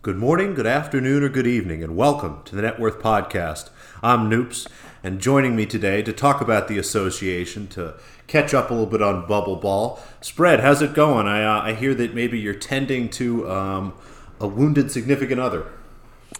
[0.00, 3.70] Good morning, good afternoon, or good evening, and welcome to the Net Worth Podcast.
[4.00, 4.68] I'm Noops,
[5.02, 7.94] and joining me today to talk about the association, to
[8.28, 9.98] catch up a little bit on bubble ball.
[10.20, 11.26] Spread, how's it going?
[11.26, 13.92] I, uh, I hear that maybe you're tending to um,
[14.40, 15.66] a wounded significant other.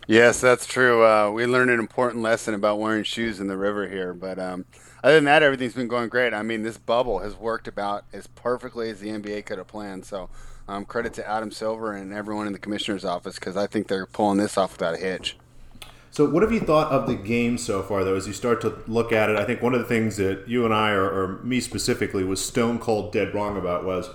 [0.06, 1.04] Yes, that's true.
[1.04, 4.66] Uh, we learned an important lesson about wearing shoes in the river here, but um,
[5.02, 6.32] other than that, everything's been going great.
[6.32, 10.04] I mean, this bubble has worked about as perfectly as the NBA could have planned.
[10.06, 10.30] So,
[10.68, 14.06] um, credit to Adam Silver and everyone in the commissioner's office because I think they're
[14.06, 15.36] pulling this off without a hitch.
[16.10, 18.82] So, what have you thought of the game so far, though, as you start to
[18.86, 19.36] look at it?
[19.36, 22.44] I think one of the things that you and I, or, or me specifically, was
[22.44, 24.08] stone cold dead wrong about was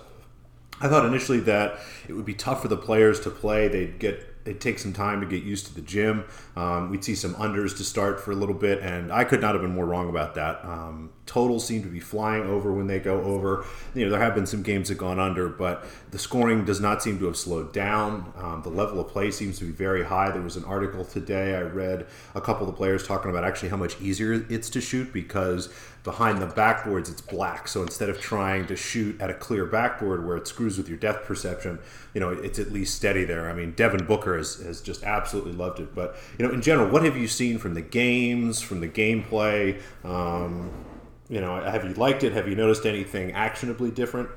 [0.82, 3.68] I thought initially that it would be tough for the players to play.
[3.68, 6.26] They'd get it takes some time to get used to the gym.
[6.56, 9.54] Um, we'd see some unders to start for a little bit, and I could not
[9.56, 10.64] have been more wrong about that.
[10.64, 13.66] Um, totals seem to be flying over when they go over.
[13.94, 17.02] You know, there have been some games that gone under, but the scoring does not
[17.02, 18.34] seem to have slowed down.
[18.38, 20.32] Um, the level of play seems to be very high.
[20.32, 23.70] There was an article today I read a couple of the players talking about actually
[23.70, 25.74] how much easier it's to shoot because
[26.04, 27.68] behind the backboards it's black.
[27.68, 30.98] So instead of trying to shoot at a clear backboard where it screws with your
[30.98, 31.80] depth perception,
[32.14, 33.50] you know, it's at least steady there.
[33.50, 35.96] I mean, Devin Booker has, has just absolutely loved it.
[35.96, 39.82] But you know, in general, what have you seen from the games, from the gameplay?
[40.04, 40.72] Um,
[41.30, 42.34] you know, have you liked it?
[42.34, 44.30] Have you noticed anything actionably different?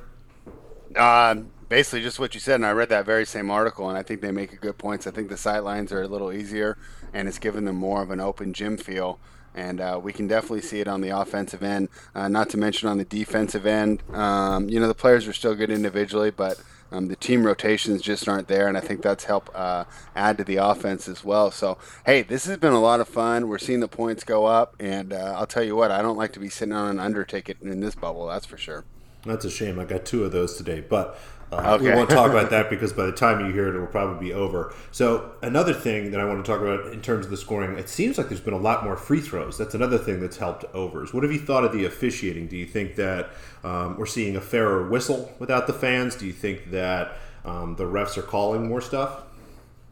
[0.94, 1.34] Uh,
[1.68, 4.20] basically, just what you said, and I read that very same article, and I think
[4.20, 5.06] they make a good points.
[5.06, 6.78] I think the sight lines are a little easier,
[7.12, 9.18] and it's given them more of an open gym feel.
[9.56, 12.88] And uh, we can definitely see it on the offensive end, uh, not to mention
[12.88, 14.02] on the defensive end.
[14.12, 16.60] Um, you know, the players are still good individually, but
[16.92, 19.84] um, the team rotations just aren't there, and I think that's helped uh,
[20.14, 21.50] add to the offense as well.
[21.50, 23.48] So, hey, this has been a lot of fun.
[23.48, 26.32] We're seeing the points go up, and uh, I'll tell you what, I don't like
[26.34, 28.26] to be sitting on an under ticket in this bubble.
[28.26, 28.84] That's for sure.
[29.24, 29.80] That's a shame.
[29.80, 31.18] I got two of those today, but
[31.52, 31.84] uh, okay.
[31.84, 34.28] we won't talk about that because by the time you hear it, it will probably
[34.28, 34.74] be over.
[34.90, 37.88] So another thing that I want to talk about in terms of the scoring, it
[37.88, 39.56] seems like there's been a lot more free throws.
[39.56, 41.14] That's another thing that's helped overs.
[41.14, 42.48] What have you thought of the officiating?
[42.48, 43.30] Do you think that
[43.64, 46.16] um, we're seeing a fairer whistle without the fans?
[46.16, 47.16] Do you think that
[47.46, 49.22] um, the refs are calling more stuff.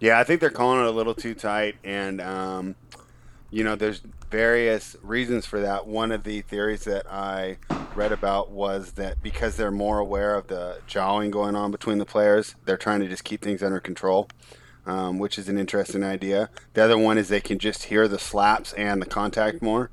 [0.01, 2.75] Yeah, I think they're calling it a little too tight, and um,
[3.51, 5.87] you know, there's various reasons for that.
[5.87, 7.57] One of the theories that I
[7.97, 12.05] read about was that because they're more aware of the jawing going on between the
[12.05, 14.29] players, they're trying to just keep things under control.
[14.87, 16.51] Um, which is an interesting idea.
[16.75, 19.89] The other one is they can just hear the slaps and the contact more,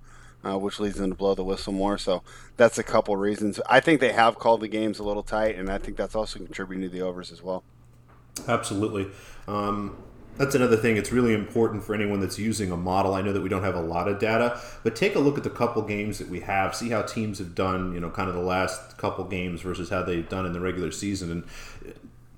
[0.46, 1.98] uh, which leads them to blow the whistle more.
[1.98, 2.24] So
[2.58, 3.62] that's a couple reasons.
[3.70, 6.40] I think they have called the games a little tight, and I think that's also
[6.40, 7.64] contributing to the overs as well.
[8.50, 9.08] Absolutely.
[9.48, 9.96] Um,
[10.42, 10.98] that's another thing.
[10.98, 13.14] It's really important for anyone that's using a model.
[13.14, 15.44] I know that we don't have a lot of data, but take a look at
[15.44, 16.76] the couple games that we have.
[16.76, 17.94] See how teams have done.
[17.94, 20.92] You know, kind of the last couple games versus how they've done in the regular
[20.92, 21.94] season, and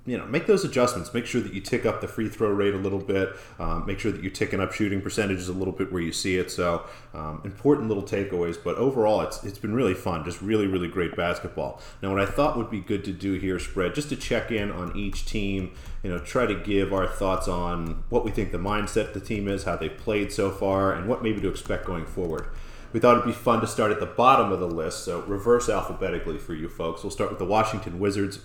[0.06, 1.14] you know, make those adjustments.
[1.14, 3.30] Make sure that you tick up the free throw rate a little bit.
[3.58, 6.36] Um, make sure that you're ticking up shooting percentages a little bit where you see
[6.36, 6.50] it.
[6.50, 6.84] So
[7.14, 8.58] um, important little takeaways.
[8.62, 10.24] But overall, it's it's been really fun.
[10.24, 11.80] Just really really great basketball.
[12.02, 14.70] Now, what I thought would be good to do here, spread, just to check in
[14.70, 15.72] on each team.
[16.02, 19.48] You know, try to give our thoughts on what we think the mindset the team
[19.48, 22.48] is, how they've played so far, and what maybe to expect going forward.
[22.92, 25.68] We thought it'd be fun to start at the bottom of the list, so reverse
[25.68, 27.02] alphabetically for you folks.
[27.02, 28.40] We'll start with the Washington Wizards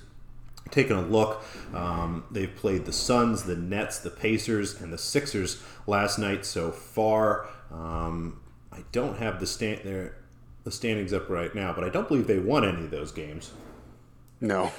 [0.71, 1.43] taking a look.
[1.73, 6.71] Um, they've played the Suns, the Nets, the Pacers, and the Sixers last night so
[6.71, 7.47] far.
[7.71, 8.41] Um,
[8.71, 10.15] I don't have the stand there,
[10.63, 13.51] the standings up right now, but I don't believe they won any of those games.
[14.41, 14.71] No.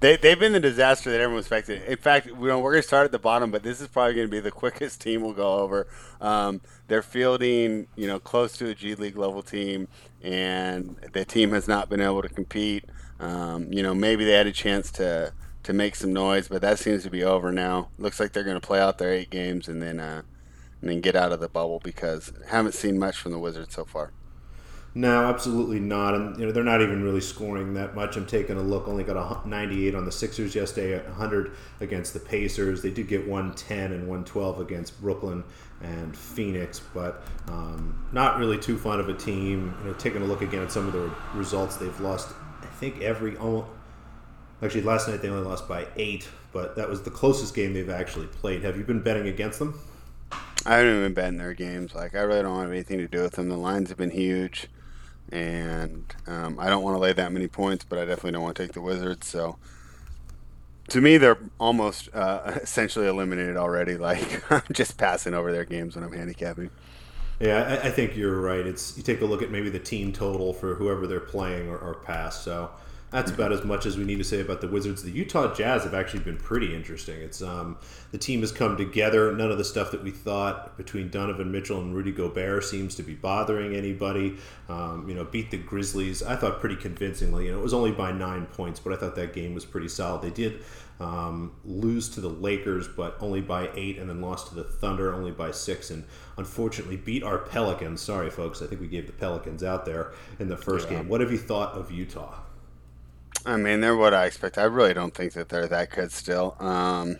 [0.00, 1.82] They, they've been the disaster that everyone expected.
[1.84, 4.26] In fact, you we're going to start at the bottom, but this is probably going
[4.26, 5.86] to be the quickest team we'll go over.
[6.20, 9.88] Um, they're fielding, you know, close to a G League level team,
[10.22, 12.84] and the team has not been able to compete.
[13.20, 15.32] Um, you know, maybe they had a chance to
[15.62, 17.88] to make some noise, but that seems to be over now.
[17.98, 20.22] Looks like they're going to play out their eight games and then uh,
[20.80, 23.84] and then get out of the bubble because haven't seen much from the Wizards so
[23.84, 24.12] far.
[24.96, 26.14] No, absolutely not.
[26.14, 28.16] And you know they're not even really scoring that much.
[28.16, 28.86] I'm taking a look.
[28.86, 32.80] Only got a 98 on the Sixers yesterday, 100 against the Pacers.
[32.80, 35.42] They did get 110 and 112 against Brooklyn
[35.82, 39.74] and Phoenix, but um, not really too fun of a team.
[39.80, 42.32] You know, taking a look again at some of the results, they've lost
[42.90, 43.36] think every
[44.62, 47.88] actually last night they only lost by eight, but that was the closest game they've
[47.88, 48.62] actually played.
[48.62, 49.80] Have you been betting against them?
[50.66, 51.94] I haven't even bet in their games.
[51.94, 53.48] Like I really don't have anything to do with them.
[53.48, 54.68] The lines have been huge,
[55.30, 58.56] and um, I don't want to lay that many points, but I definitely don't want
[58.56, 59.26] to take the Wizards.
[59.26, 59.56] So
[60.88, 63.96] to me, they're almost uh, essentially eliminated already.
[63.96, 66.70] Like I'm just passing over their games when I'm handicapping.
[67.40, 68.64] Yeah, I, I, think you're right.
[68.64, 71.76] It's you take a look at maybe the team total for whoever they're playing or,
[71.76, 72.40] or pass.
[72.40, 72.70] So
[73.14, 75.04] that's about as much as we need to say about the Wizards.
[75.04, 77.20] The Utah Jazz have actually been pretty interesting.
[77.20, 77.76] It's um,
[78.10, 79.32] the team has come together.
[79.32, 83.04] None of the stuff that we thought between Donovan Mitchell and Rudy Gobert seems to
[83.04, 84.36] be bothering anybody.
[84.68, 86.24] Um, you know, beat the Grizzlies.
[86.24, 87.46] I thought pretty convincingly.
[87.46, 89.88] You know, it was only by nine points, but I thought that game was pretty
[89.88, 90.22] solid.
[90.22, 90.64] They did
[91.00, 95.12] um, lose to the Lakers, but only by eight, and then lost to the Thunder
[95.12, 96.04] only by six, and
[96.36, 98.00] unfortunately beat our Pelicans.
[98.00, 98.62] Sorry, folks.
[98.62, 100.98] I think we gave the Pelicans out there in the first yeah.
[100.98, 101.08] game.
[101.08, 102.34] What have you thought of Utah?
[103.46, 104.56] I mean, they're what I expect.
[104.56, 106.56] I really don't think that they're that good still.
[106.60, 107.18] Um,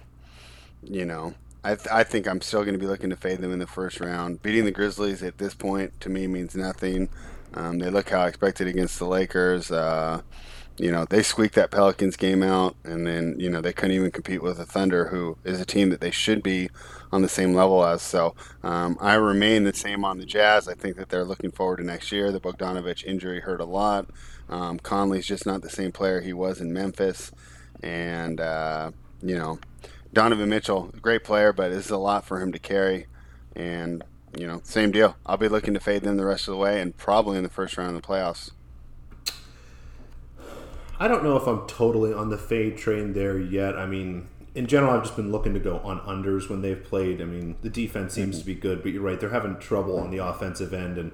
[0.83, 3.53] you know, I, th- I think I'm still going to be looking to fade them
[3.53, 4.43] in the first round.
[4.43, 7.09] Beating the Grizzlies at this point to me means nothing.
[7.55, 9.71] Um, they look how I expected against the Lakers.
[9.71, 10.23] Uh,
[10.77, 14.11] you know, they squeaked that Pelicans game out, and then you know they couldn't even
[14.11, 16.69] compete with the Thunder, who is a team that they should be
[17.13, 18.03] on the same level as.
[18.03, 20.67] So um, I remain the same on the Jazz.
[20.67, 22.33] I think that they're looking forward to next year.
[22.33, 24.07] The Bogdanovich injury hurt a lot.
[24.49, 27.31] Um, Conley's just not the same player he was in Memphis,
[27.83, 28.91] and uh,
[29.23, 29.61] you know,
[30.13, 33.07] Donovan Mitchell, great player, but it's a lot for him to carry.
[33.55, 34.03] And
[34.37, 35.17] you know, same deal.
[35.25, 37.49] I'll be looking to fade them the rest of the way, and probably in the
[37.49, 38.51] first round of the playoffs.
[41.05, 43.77] I don't know if I'm totally on the fade train there yet.
[43.77, 47.21] I mean, in general, I've just been looking to go on unders when they've played.
[47.21, 50.11] I mean, the defense seems to be good, but you're right; they're having trouble on
[50.11, 51.13] the offensive end, and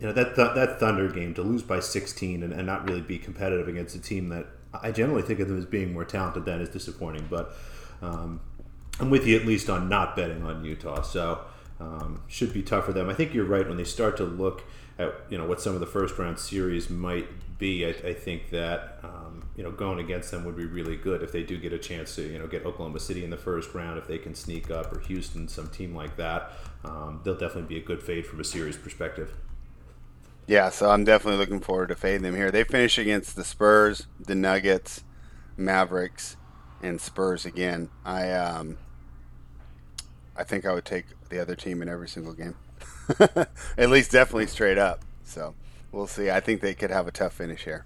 [0.00, 3.02] you know that th- that Thunder game to lose by 16 and, and not really
[3.02, 6.44] be competitive against a team that I generally think of them as being more talented
[6.44, 7.28] than is disappointing.
[7.30, 7.54] But
[8.02, 8.40] um,
[8.98, 11.42] I'm with you at least on not betting on Utah, so
[11.78, 13.08] um, should be tough for them.
[13.08, 14.64] I think you're right when they start to look
[14.98, 17.28] at you know what some of the first round series might
[17.62, 21.42] I think that um, you know going against them would be really good if they
[21.42, 24.06] do get a chance to you know get Oklahoma City in the first round if
[24.06, 26.52] they can sneak up or Houston, some team like that.
[26.84, 29.34] Um, they'll definitely be a good fade from a series perspective.
[30.46, 32.50] Yeah, so I'm definitely looking forward to fading them here.
[32.50, 35.04] They finish against the Spurs, the Nuggets,
[35.58, 36.38] Mavericks,
[36.82, 37.90] and Spurs again.
[38.06, 38.78] I um,
[40.34, 42.56] I think I would take the other team in every single game.
[43.76, 45.04] At least definitely straight up.
[45.24, 45.54] So
[45.92, 46.30] we'll see.
[46.30, 47.84] I think they could have a tough finish here.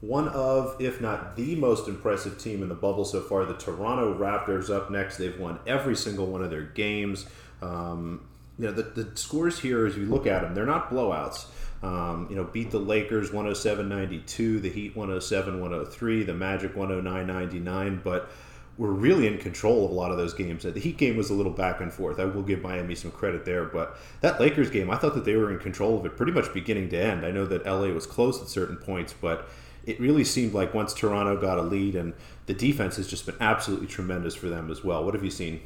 [0.00, 4.14] One of, if not the most impressive team in the bubble so far, the Toronto
[4.16, 5.16] Raptors up next.
[5.16, 7.26] They've won every single one of their games.
[7.62, 11.46] Um, you know, the, the scores here, as you look at them, they're not blowouts.
[11.82, 18.30] Um, you know, beat the Lakers 107-92, the Heat 107-103, the Magic 109-99, but
[18.78, 20.64] we're really in control of a lot of those games.
[20.64, 22.20] The Heat game was a little back and forth.
[22.20, 25.36] I will give Miami some credit there, but that Lakers game, I thought that they
[25.36, 27.24] were in control of it pretty much beginning to end.
[27.24, 29.48] I know that LA was close at certain points, but
[29.86, 32.12] it really seemed like once Toronto got a lead, and
[32.46, 35.04] the defense has just been absolutely tremendous for them as well.
[35.04, 35.60] What have you seen?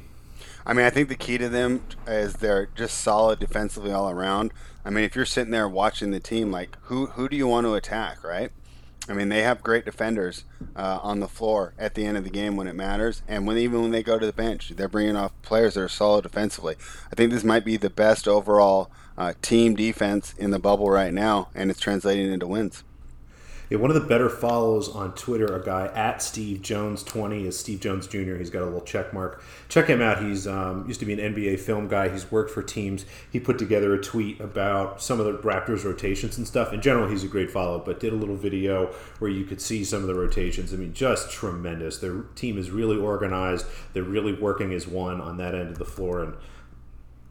[0.65, 4.53] I mean, I think the key to them is they're just solid defensively all around.
[4.85, 7.65] I mean, if you're sitting there watching the team, like who who do you want
[7.65, 8.51] to attack, right?
[9.09, 10.45] I mean, they have great defenders
[10.75, 13.57] uh, on the floor at the end of the game when it matters, and when
[13.57, 16.75] even when they go to the bench, they're bringing off players that are solid defensively.
[17.11, 21.13] I think this might be the best overall uh, team defense in the bubble right
[21.13, 22.83] now, and it's translating into wins.
[23.71, 27.57] Yeah, one of the better follows on Twitter, a guy at Steve Jones twenty is
[27.57, 28.35] Steve Jones Jr.
[28.35, 29.41] He's got a little check mark.
[29.69, 30.21] Check him out.
[30.21, 32.09] He's um, used to be an NBA film guy.
[32.09, 33.05] He's worked for teams.
[33.31, 36.73] He put together a tweet about some of the Raptors rotations and stuff.
[36.73, 38.87] In general, he's a great follow, but did a little video
[39.19, 40.73] where you could see some of the rotations.
[40.73, 41.97] I mean, just tremendous.
[41.97, 43.65] Their team is really organized.
[43.93, 46.33] They're really working as one on that end of the floor, and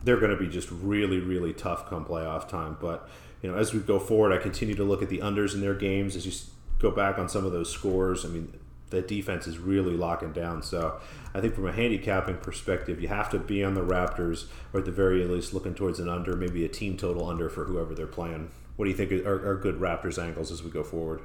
[0.02, 2.78] they're going to be just really, really tough come playoff time.
[2.80, 3.10] But
[3.42, 5.74] you know, as we go forward, I continue to look at the unders in their
[5.74, 6.32] games as you
[6.78, 8.24] go back on some of those scores.
[8.24, 8.52] I mean,
[8.90, 10.62] the defense is really locking down.
[10.62, 11.00] So
[11.32, 14.86] I think from a handicapping perspective, you have to be on the Raptors, or at
[14.86, 18.06] the very least, looking towards an under, maybe a team total under for whoever they're
[18.06, 18.50] playing.
[18.76, 21.20] What do you think are, are good Raptors angles as we go forward?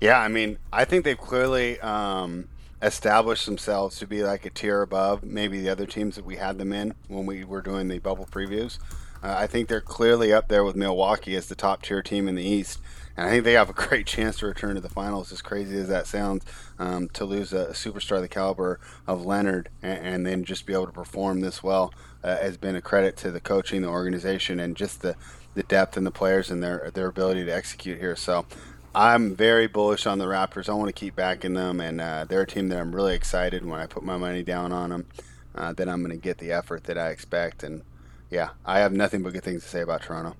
[0.00, 2.48] Yeah, I mean, I think they've clearly um,
[2.82, 6.58] established themselves to be like a tier above maybe the other teams that we had
[6.58, 8.78] them in when we were doing the bubble previews.
[9.22, 12.34] Uh, I think they're clearly up there with Milwaukee as the top tier team in
[12.34, 12.80] the East.
[13.16, 15.76] And I think they have a great chance to return to the finals, as crazy
[15.76, 16.44] as that sounds,
[16.78, 20.72] um, to lose a, superstar of the caliber of Leonard and, and, then just be
[20.72, 21.92] able to perform this well
[22.24, 25.16] uh, has been a credit to the coaching, the organization, and just the,
[25.54, 28.16] the depth and the players and their, their ability to execute here.
[28.16, 28.46] So
[28.94, 30.68] I'm very bullish on the Raptors.
[30.68, 33.64] I want to keep backing them, and uh, they're a team that I'm really excited
[33.64, 35.06] when I put my money down on them.
[35.52, 37.82] Uh, that I'm going to get the effort that I expect, and
[38.30, 40.36] yeah, I have nothing but good things to say about Toronto.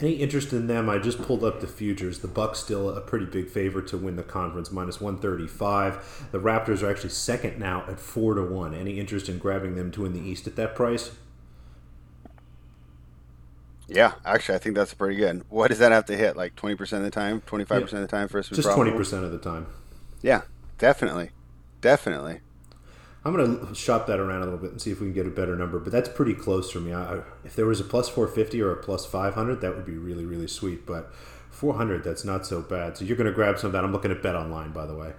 [0.00, 0.88] Any interest in them?
[0.88, 2.20] I just pulled up the futures.
[2.20, 6.28] The Bucks still a pretty big favorite to win the conference, minus one thirty five.
[6.30, 8.74] The Raptors are actually second now at four to one.
[8.74, 11.10] Any interest in grabbing them to win the East at that price?
[13.88, 15.44] Yeah, actually, I think that's pretty good.
[15.48, 16.36] What does that have to hit?
[16.36, 18.54] Like twenty percent of the time, twenty five percent of the time for us to
[18.54, 19.66] Just twenty percent of the time.
[20.22, 20.42] Yeah,
[20.78, 21.30] definitely,
[21.80, 22.40] definitely.
[23.24, 25.26] I'm going to shop that around a little bit and see if we can get
[25.26, 26.94] a better number, but that's pretty close for me.
[26.94, 30.24] I, if there was a plus 450 or a plus 500, that would be really,
[30.24, 30.86] really sweet.
[30.86, 31.12] But
[31.50, 32.96] 400, that's not so bad.
[32.96, 33.84] So you're going to grab some of that.
[33.84, 35.12] I'm looking at Bet Online, by the way.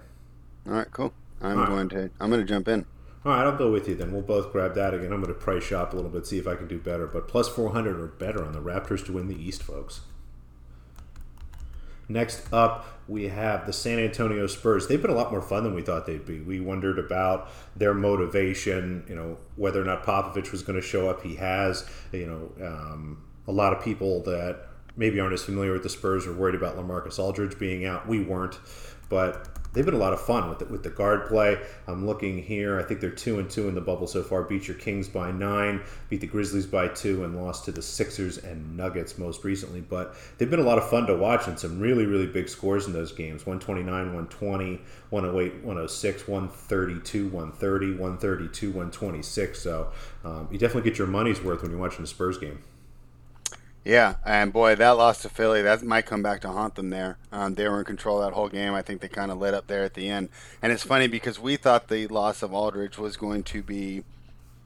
[0.66, 1.12] All right, cool.
[1.42, 2.08] I'm All going right.
[2.08, 2.10] to.
[2.20, 2.86] I'm going to jump in.
[3.24, 4.12] All right, I'll go with you then.
[4.12, 5.12] We'll both grab that again.
[5.12, 7.06] I'm going to price shop a little bit, see if I can do better.
[7.06, 10.00] But plus 400 or better on the Raptors to win the East, folks.
[12.10, 14.88] Next up, we have the San Antonio Spurs.
[14.88, 16.40] They've been a lot more fun than we thought they'd be.
[16.40, 21.08] We wondered about their motivation, you know, whether or not Popovich was going to show
[21.08, 21.22] up.
[21.22, 25.84] He has, you know, um, a lot of people that maybe aren't as familiar with
[25.84, 28.08] the Spurs are worried about LaMarcus Aldridge being out.
[28.08, 28.58] We weren't,
[29.10, 31.60] but they've been a lot of fun with the, with the guard play.
[31.86, 32.78] I'm looking here.
[32.78, 34.42] I think they're two and two in the bubble so far.
[34.42, 38.38] Beat your Kings by nine, beat the Grizzlies by two, and lost to the Sixers
[38.38, 39.80] and Nuggets most recently.
[39.80, 42.86] But they've been a lot of fun to watch and some really really big scores
[42.86, 49.58] in those games: 129, 120, 108, 106, 132, 130, 132, 126.
[49.60, 49.92] So
[50.24, 52.60] um, you definitely get your money's worth when you're watching the Spurs game.
[53.84, 57.16] Yeah, and boy, that loss to Philly, that might come back to haunt them there.
[57.32, 58.74] Um, they were in control that whole game.
[58.74, 60.28] I think they kind of lit up there at the end.
[60.60, 64.04] And it's funny because we thought the loss of Aldridge was going to be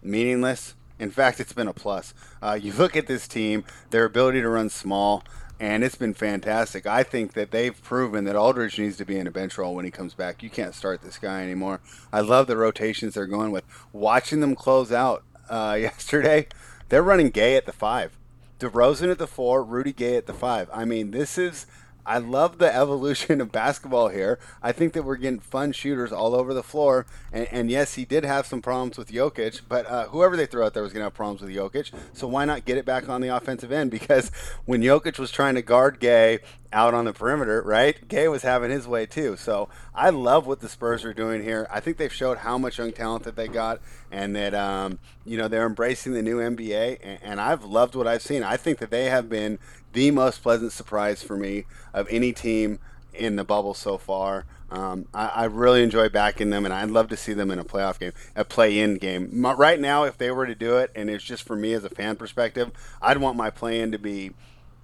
[0.03, 0.75] meaningless.
[0.99, 2.13] In fact, it's been a plus.
[2.43, 5.23] Uh, you look at this team, their ability to run small,
[5.61, 6.85] and it's been fantastic.
[6.85, 9.85] I think that they've proven that Aldridge needs to be in a bench role when
[9.85, 10.43] he comes back.
[10.43, 11.81] You can't start this guy anymore.
[12.13, 13.65] I love the rotations they're going with.
[13.93, 16.49] Watching them close out uh, yesterday,
[16.89, 18.19] they're running Gay at the five.
[18.61, 20.69] DeRozan at the four, Rudy Gay at the five.
[20.73, 21.67] I mean, this is.
[22.07, 24.39] I love the evolution of basketball here.
[24.63, 27.07] I think that we're getting fun shooters all over the floor.
[27.33, 30.63] And, and yes, he did have some problems with Jokic, but uh, whoever they threw
[30.63, 31.93] out there was going to have problems with Jokic.
[32.13, 33.91] So why not get it back on the offensive end?
[33.91, 34.31] Because
[34.65, 36.41] when Jokic was trying to guard Gay
[36.75, 38.07] out on the perimeter, right?
[38.09, 39.37] Gay was having his way too.
[39.37, 41.69] So I love what the Spurs are doing here.
[41.71, 43.81] I think they've showed how much young talent that they got,
[44.11, 46.99] and that um, you know they're embracing the new NBA.
[47.03, 48.43] And, and I've loved what I've seen.
[48.43, 49.61] I think that they have been
[49.95, 52.79] the most pleasant surprise for me of any team
[53.15, 54.45] in the bubble so far.
[54.71, 57.65] Um, I, I, really enjoy backing them, and I'd love to see them in a
[57.65, 59.31] playoff game, a play-in game.
[59.57, 61.89] Right now, if they were to do it, and it's just for me as a
[61.89, 64.33] fan perspective, I'd want my play-in to be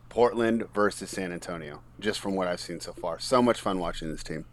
[0.09, 3.19] Portland versus San Antonio, just from what I've seen so far.
[3.19, 4.45] So much fun watching this team.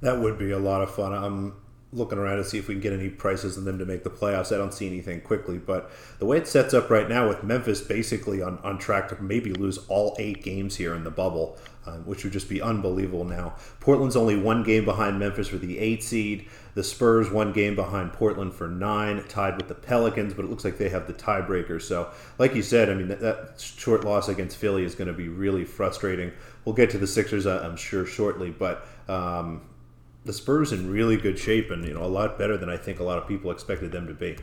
[0.00, 1.12] That would be a lot of fun.
[1.12, 1.54] I'm
[1.92, 4.10] looking around to see if we can get any prices on them to make the
[4.10, 4.52] playoffs.
[4.52, 7.80] I don't see anything quickly, but the way it sets up right now with Memphis
[7.80, 12.04] basically on, on track to maybe lose all eight games here in the bubble, um,
[12.04, 13.54] which would just be unbelievable now.
[13.78, 16.48] Portland's only one game behind Memphis for the eight seed.
[16.74, 20.64] The Spurs one game behind Portland for nine, tied with the Pelicans, but it looks
[20.64, 21.80] like they have the tiebreaker.
[21.80, 25.14] So, like you said, I mean, that, that short loss against Philly is going to
[25.14, 26.32] be really frustrating.
[26.64, 29.62] We'll get to the Sixers, I'm sure, shortly, but um,
[30.26, 32.98] the Spurs in really good shape and, you know, a lot better than I think
[32.98, 34.36] a lot of people expected them to be.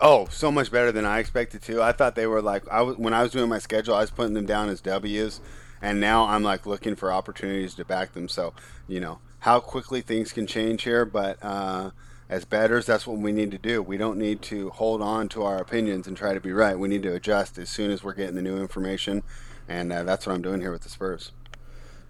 [0.00, 1.82] Oh, so much better than I expected to.
[1.82, 4.10] I thought they were like I was when I was doing my schedule, I was
[4.10, 5.40] putting them down as W's,
[5.82, 8.28] and now I'm like looking for opportunities to back them.
[8.28, 8.54] So,
[8.88, 11.90] you know, how quickly things can change here, but uh,
[12.28, 13.82] as batters, that's what we need to do.
[13.82, 16.78] We don't need to hold on to our opinions and try to be right.
[16.78, 19.22] We need to adjust as soon as we're getting the new information,
[19.68, 21.32] and uh, that's what I'm doing here with the Spurs.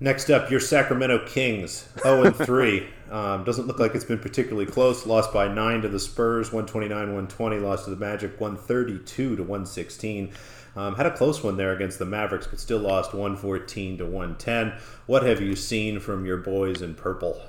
[0.00, 2.88] Next up, your Sacramento Kings, 0 and 3.
[3.10, 5.06] Um, doesn't look like it's been particularly close.
[5.06, 7.58] Lost by nine to the Spurs, 129 120.
[7.58, 10.32] Lost to the Magic, 132 to 116.
[10.74, 14.72] Um, had a close one there against the Mavericks, but still lost 114 to 110.
[15.06, 17.40] What have you seen from your boys in purple?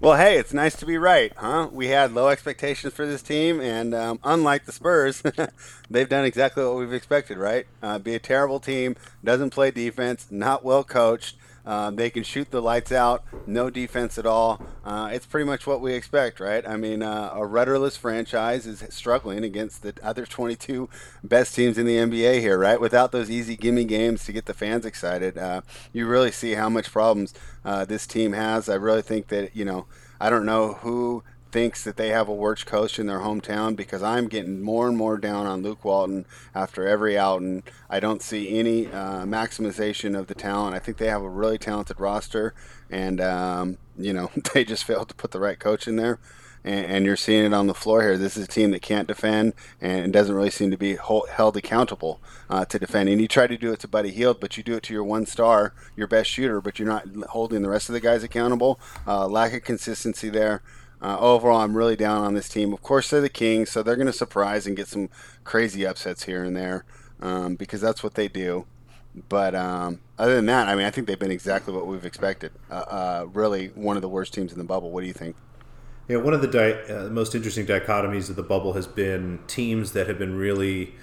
[0.00, 1.68] Well, hey, it's nice to be right, huh?
[1.70, 5.22] We had low expectations for this team, and um, unlike the Spurs,
[5.90, 7.66] they've done exactly what we've expected, right?
[7.80, 12.50] Uh, be a terrible team, doesn't play defense, not well coached, um, they can shoot
[12.50, 14.62] the lights out, no defense at all.
[14.84, 16.66] Uh, it's pretty much what we expect, right?
[16.68, 20.88] I mean, uh, a rudderless franchise is struggling against the other 22
[21.22, 22.80] best teams in the NBA here, right?
[22.80, 26.68] Without those easy gimme games to get the fans excited, uh, you really see how
[26.68, 27.32] much problems
[27.64, 28.68] uh, this team has.
[28.68, 29.86] I really think that, you know,
[30.20, 34.02] I don't know who thinks that they have a worse coach in their hometown because
[34.02, 38.20] I'm getting more and more down on Luke Walton after every out, and I don't
[38.20, 40.74] see any uh, maximization of the talent.
[40.74, 42.54] I think they have a really talented roster,
[42.90, 46.18] and um, you know they just failed to put the right coach in there.
[46.64, 48.16] And, and, you're seeing it on the floor here.
[48.16, 51.58] This is a team that can't defend and doesn't really seem to be hold, held
[51.58, 53.10] accountable uh, to defend.
[53.10, 55.04] And you try to do it to Buddy Hield, but you do it to your
[55.04, 58.80] one star, your best shooter, but you're not holding the rest of the guys accountable.
[59.06, 60.62] Uh, lack of consistency there.
[61.04, 62.72] Uh, overall, I'm really down on this team.
[62.72, 65.10] Of course, they're the Kings, so they're going to surprise and get some
[65.44, 66.86] crazy upsets here and there.
[67.20, 68.66] um, because that's what they do.
[69.28, 72.52] But um, other than that, I mean, I think they've been exactly what we've expected.
[72.70, 74.90] Uh, uh, really, one of the worst teams in the bubble.
[74.90, 75.36] What do you think?
[76.08, 79.92] Yeah, one of the di- uh, most interesting dichotomies of the bubble has been teams
[79.92, 80.94] that have been really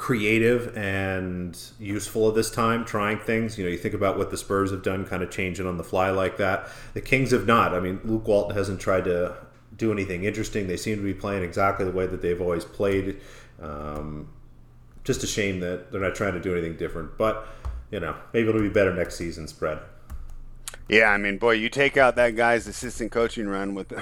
[0.00, 3.58] creative and useful at this time, trying things.
[3.58, 5.84] You know, you think about what the Spurs have done, kind of changing on the
[5.84, 6.70] fly like that.
[6.94, 7.74] The Kings have not.
[7.74, 9.36] I mean, Luke Walton hasn't tried to
[9.76, 10.68] do anything interesting.
[10.68, 13.20] They seem to be playing exactly the way that they've always played.
[13.60, 14.30] Um,
[15.04, 17.18] just a shame that they're not trying to do anything different.
[17.18, 17.46] But
[17.90, 19.80] you know, maybe it'll be better next season spread.
[20.90, 23.92] Yeah, I mean, boy, you take out that guy's assistant coaching run with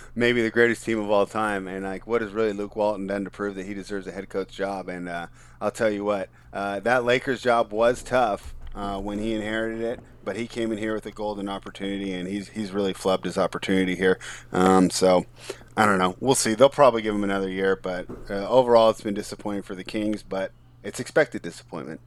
[0.14, 3.24] maybe the greatest team of all time, and like, what has really Luke Walton done
[3.24, 4.88] to prove that he deserves a head coach job?
[4.88, 5.26] And uh,
[5.60, 10.00] I'll tell you what, uh, that Lakers job was tough uh, when he inherited it,
[10.24, 13.36] but he came in here with a golden opportunity, and he's he's really flubbed his
[13.36, 14.18] opportunity here.
[14.50, 15.26] Um, so
[15.76, 16.16] I don't know.
[16.18, 16.54] We'll see.
[16.54, 20.22] They'll probably give him another year, but uh, overall, it's been disappointing for the Kings,
[20.22, 20.52] but
[20.82, 22.00] it's expected disappointment.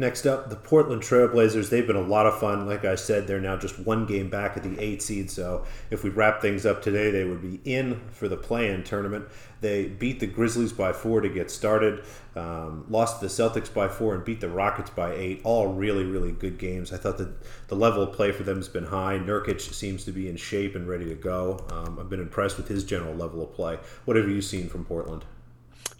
[0.00, 1.70] Next up, the Portland Trailblazers.
[1.70, 2.68] They've been a lot of fun.
[2.68, 5.28] Like I said, they're now just one game back at the eight seed.
[5.28, 9.26] So if we wrap things up today, they would be in for the play-in tournament.
[9.60, 12.04] They beat the Grizzlies by four to get started,
[12.36, 15.40] um, lost the Celtics by four, and beat the Rockets by eight.
[15.42, 16.92] All really, really good games.
[16.92, 17.32] I thought that
[17.66, 19.18] the level of play for them has been high.
[19.18, 21.66] Nurkic seems to be in shape and ready to go.
[21.72, 23.80] Um, I've been impressed with his general level of play.
[24.04, 25.24] What have you seen from Portland?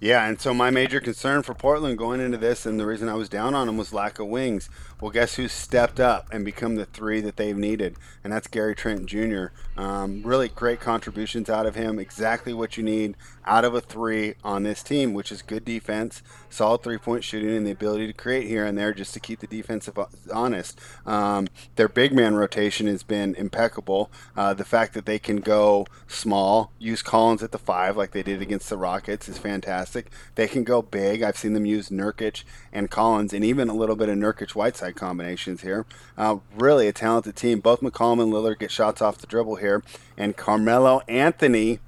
[0.01, 3.15] Yeah, and so my major concern for Portland going into this, and the reason I
[3.15, 4.71] was down on them was lack of wings.
[5.01, 8.77] Well, guess who stepped up and become the three that they've needed, and that's Gary
[8.77, 9.47] Trent Jr.
[9.77, 11.99] Um, really great contributions out of him.
[11.99, 16.23] Exactly what you need out of a three on this team, which is good defense,
[16.49, 19.41] solid three point shooting, and the ability to create here and there just to keep
[19.41, 19.99] the defensive
[20.33, 20.79] honest.
[21.07, 24.13] Um, their big man rotation has been impeccable.
[24.37, 28.23] Uh, the fact that they can go small, use Collins at the five like they
[28.23, 29.88] did against the Rockets is fantastic.
[30.35, 31.23] They can go big.
[31.23, 34.97] I've seen them use Nurkic and Collins, and even a little bit of Nurkic Whiteside
[34.97, 35.87] combinations here.
[36.17, 37.61] Uh, really a talented team.
[37.61, 39.83] Both McCollum and Lillard get shots off the dribble here,
[40.17, 41.81] and Carmelo Anthony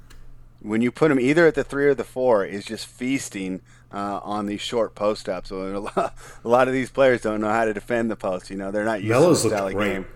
[0.61, 4.21] when you put him either at the three or the four, is just feasting uh,
[4.23, 5.49] on these short post ups.
[5.49, 8.51] So a lot, a lot, of these players don't know how to defend the post.
[8.51, 10.07] You know, they're not used Melo's to the style game.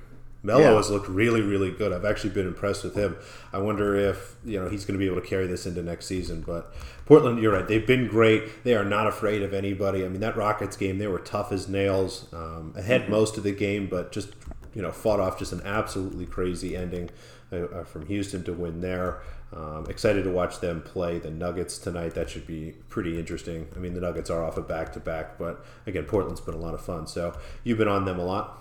[0.45, 0.77] Melo yeah.
[0.77, 1.91] has looked really, really good.
[1.91, 3.17] I've actually been impressed with him.
[3.53, 6.05] I wonder if you know he's going to be able to carry this into next
[6.07, 6.43] season.
[6.43, 6.73] But
[7.07, 7.67] Portland, you're right.
[7.67, 8.63] They've been great.
[8.63, 10.05] They are not afraid of anybody.
[10.05, 12.29] I mean, that Rockets game, they were tough as nails.
[12.33, 13.13] Um, ahead mm-hmm.
[13.13, 14.35] most of the game, but just
[14.75, 17.09] you know fought off just an absolutely crazy ending
[17.53, 19.23] uh, uh from Houston to win there.
[19.51, 22.15] Um, excited to watch them play the Nuggets tonight.
[22.15, 23.69] That should be pretty interesting.
[23.75, 26.59] I mean, the Nuggets are off a back to back, but again, Portland's been a
[26.59, 27.07] lot of fun.
[27.07, 28.61] So you've been on them a lot.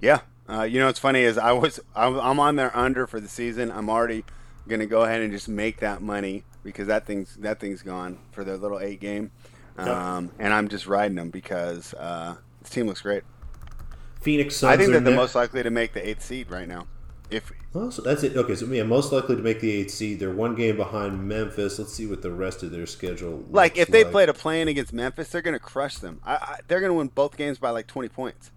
[0.00, 3.28] Yeah, uh, you know what's funny is I was I'm on their under for the
[3.28, 3.70] season.
[3.70, 4.24] I'm already
[4.68, 8.44] gonna go ahead and just make that money because that thing's that thing's gone for
[8.44, 9.30] their little eight game,
[9.76, 13.22] um, and I'm just riding them because uh, this team looks great.
[14.20, 14.74] Phoenix Suns.
[14.74, 16.86] I think they're the most likely to make the eighth seed right now.
[17.30, 18.36] If oh, so that's it.
[18.36, 20.18] Okay, so yeah, most likely to make the eighth seed.
[20.18, 21.78] They're one game behind Memphis.
[21.78, 23.44] Let's see what the rest of their schedule.
[23.50, 24.12] Like if they like.
[24.12, 26.20] played a play-in against Memphis, they're going to crush them.
[26.24, 28.50] I, I, they're going to win both games by like twenty points.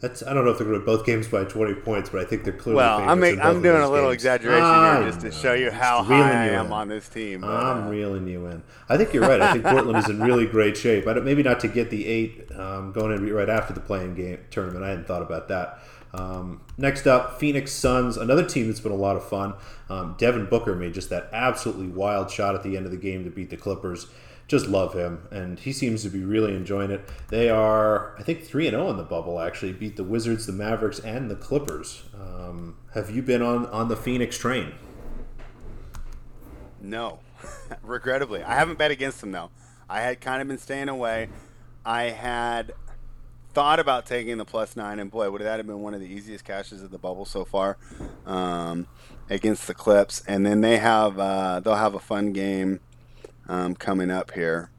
[0.00, 2.24] That's I don't know if they're going to both games by twenty points, but I
[2.24, 2.78] think they're clearly.
[2.78, 4.24] Well, I'm make, I'm doing a little games.
[4.24, 6.72] exaggeration here just to show you how high I am in.
[6.72, 7.42] on this team.
[7.42, 8.62] But, I'm uh, reeling you in.
[8.88, 9.40] I think you're right.
[9.42, 11.06] I think Portland is in really great shape.
[11.06, 14.14] I don't, maybe not to get the eight um, going in right after the play-in
[14.14, 14.84] game tournament.
[14.84, 15.80] I hadn't thought about that.
[16.12, 19.54] Um, next up, Phoenix Suns, another team that's been a lot of fun.
[19.88, 23.24] Um, Devin Booker made just that absolutely wild shot at the end of the game
[23.24, 24.06] to beat the Clippers.
[24.50, 27.08] Just love him, and he seems to be really enjoying it.
[27.28, 29.38] They are, I think, three and zero oh in the bubble.
[29.38, 32.02] Actually, beat the Wizards, the Mavericks, and the Clippers.
[32.20, 34.72] Um, have you been on on the Phoenix train?
[36.80, 37.20] No,
[37.84, 39.50] regrettably, I haven't bet against them though.
[39.88, 41.28] I had kind of been staying away.
[41.86, 42.72] I had
[43.54, 46.08] thought about taking the plus nine, and boy, would that have been one of the
[46.08, 47.78] easiest cashes of the bubble so far
[48.26, 48.88] um,
[49.28, 50.24] against the Clips.
[50.26, 52.80] And then they have uh, they'll have a fun game
[53.50, 54.70] um, coming up here.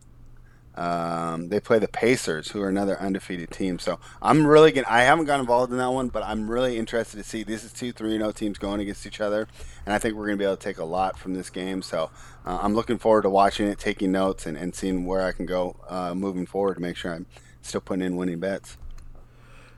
[0.73, 3.77] Um, they play the Pacers, who are another undefeated team.
[3.77, 4.89] So I'm really getting.
[4.89, 7.43] I haven't got involved in that one, but I'm really interested to see.
[7.43, 9.49] This is two three zero oh teams going against each other,
[9.85, 11.81] and I think we're going to be able to take a lot from this game.
[11.81, 12.09] So
[12.45, 15.45] uh, I'm looking forward to watching it, taking notes, and, and seeing where I can
[15.45, 17.25] go uh, moving forward to make sure I'm
[17.61, 18.77] still putting in winning bets.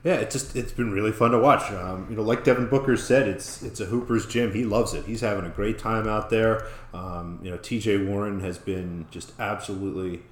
[0.04, 1.72] Yeah, it just it's been really fun to watch.
[1.72, 4.52] Um, you know, like Devin Booker said, it's it's a Hooper's gym.
[4.52, 5.06] He loves it.
[5.06, 6.66] He's having a great time out there.
[6.92, 8.04] Um, you know, T.J.
[8.04, 10.22] Warren has been just absolutely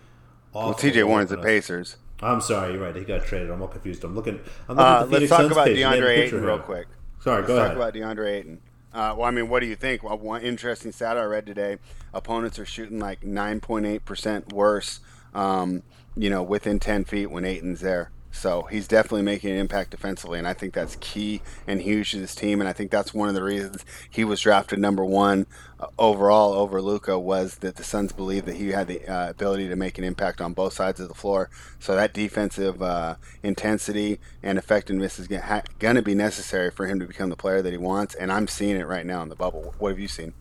[0.53, 0.71] awful.
[0.71, 1.05] Well, T.J.
[1.05, 1.97] Warren's the Pacers.
[2.21, 2.95] I'm sorry, you're right.
[2.95, 3.51] He got traded.
[3.51, 4.05] I'm all confused.
[4.05, 4.41] I'm looking.
[4.69, 5.79] I'm looking uh, let's talk Suns about page.
[5.79, 6.87] DeAndre Ayton real quick.
[7.21, 7.77] Sorry, go ahead.
[7.77, 8.07] let's go talk ahead.
[8.07, 8.61] about DeAndre Ayton.
[8.93, 10.03] Uh, well, I mean, what do you think?
[10.03, 11.79] Well, one interesting stat I read today:
[12.13, 15.01] opponents are shooting like 9.8 percent worse,
[15.35, 15.83] um,
[16.15, 18.11] you know, within 10 feet when Ayton's there.
[18.35, 22.19] So he's definitely making an impact defensively, and I think that's key and huge to
[22.19, 22.61] this team.
[22.61, 25.47] And I think that's one of the reasons he was drafted number one
[25.79, 29.69] uh, overall over Luka was that the Suns believed that he had the uh, ability
[29.69, 31.51] to make an impact on both sides of the floor.
[31.79, 37.07] So that defensive uh, intensity and effectiveness is going to be necessary for him to
[37.07, 38.15] become the player that he wants.
[38.15, 39.75] And I'm seeing it right now in the bubble.
[39.79, 40.33] What have you seen?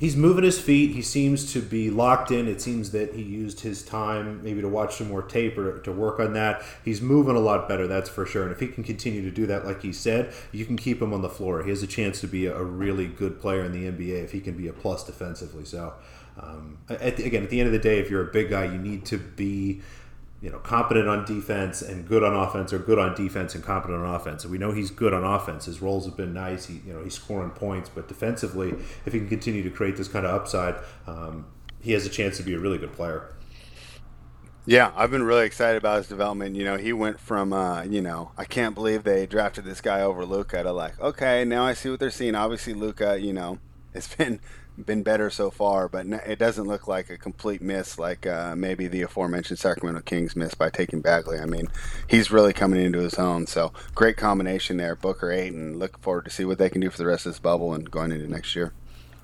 [0.00, 0.92] He's moving his feet.
[0.92, 2.48] He seems to be locked in.
[2.48, 5.92] It seems that he used his time maybe to watch some more tape or to
[5.92, 6.62] work on that.
[6.84, 8.44] He's moving a lot better, that's for sure.
[8.44, 11.12] And if he can continue to do that, like he said, you can keep him
[11.12, 11.62] on the floor.
[11.62, 14.40] He has a chance to be a really good player in the NBA if he
[14.40, 15.66] can be a plus defensively.
[15.66, 15.92] So,
[16.40, 18.64] um, at the, again, at the end of the day, if you're a big guy,
[18.64, 19.82] you need to be
[20.40, 24.02] you know, competent on defense and good on offense, or good on defense and competent
[24.02, 24.44] on offense.
[24.44, 25.66] And we know he's good on offense.
[25.66, 26.66] His roles have been nice.
[26.66, 28.70] He, you know, he's scoring points, but defensively,
[29.04, 30.76] if he can continue to create this kind of upside,
[31.06, 31.46] um,
[31.80, 33.34] he has a chance to be a really good player.
[34.66, 36.54] Yeah, I've been really excited about his development.
[36.54, 40.02] You know, he went from, uh, you know, I can't believe they drafted this guy
[40.02, 42.34] over Luka to like, okay, now I see what they're seeing.
[42.34, 43.58] Obviously, Luka, you know,
[43.94, 44.40] has been
[44.86, 48.86] been better so far, but it doesn't look like a complete miss like uh, maybe
[48.86, 51.38] the aforementioned Sacramento Kings miss by taking Bagley.
[51.38, 51.68] I mean,
[52.08, 53.46] he's really coming into his own.
[53.46, 56.90] So great combination there, Booker Ayton, and look forward to see what they can do
[56.90, 58.72] for the rest of this bubble and going into next year.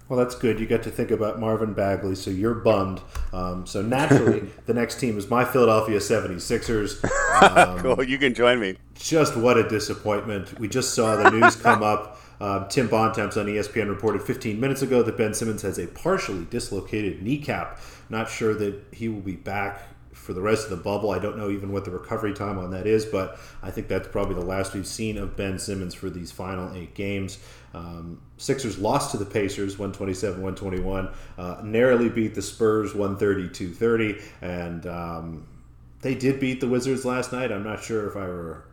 [0.09, 0.61] Well, that's good.
[0.61, 3.01] You got to think about Marvin Bagley, so you're bummed.
[3.33, 7.05] Um, so naturally, the next team is my Philadelphia 76ers.
[7.37, 8.03] Um, cool.
[8.03, 8.79] You can join me.
[8.95, 10.59] Just what a disappointment.
[10.59, 12.19] We just saw the news come up.
[12.40, 16.44] Um, Tim Bontemps on ESPN reported 15 minutes ago that Ben Simmons has a partially
[16.44, 17.81] dislocated kneecap.
[18.09, 19.81] Not sure that he will be back
[20.16, 21.11] for the rest of the bubble.
[21.11, 24.09] I don't know even what the recovery time on that is, but I think that's
[24.09, 27.38] probably the last we've seen of Ben Simmons for these final eight games.
[27.75, 34.25] Um, Sixers lost to the Pacers 127 121, uh, narrowly beat the Spurs 130 230,
[34.40, 35.46] and um,
[36.07, 37.51] they did beat the Wizards last night.
[37.51, 38.27] I'm not sure if I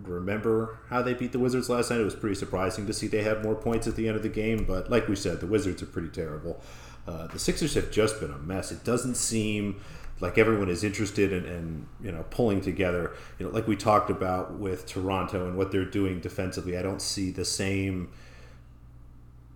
[0.07, 1.99] remember how they beat the Wizards last night.
[1.99, 4.29] It was pretty surprising to see they had more points at the end of the
[4.29, 6.61] game, but like we said, the Wizards are pretty terrible.
[7.07, 8.71] Uh, the Sixers have just been a mess.
[8.71, 9.81] It doesn't seem
[10.19, 13.13] like everyone is interested in, in, you know pulling together.
[13.39, 16.77] You know, like we talked about with Toronto and what they're doing defensively.
[16.77, 18.11] I don't see the same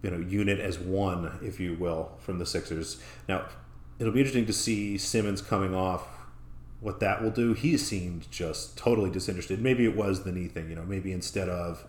[0.01, 2.99] you know unit as one, if you will, from the Sixers.
[3.29, 3.45] Now,
[3.99, 6.16] it'll be interesting to see Simmons coming off
[6.79, 7.53] what that will do.
[7.53, 9.61] He seemed just totally disinterested.
[9.61, 11.85] Maybe it was the knee thing, you know, maybe instead of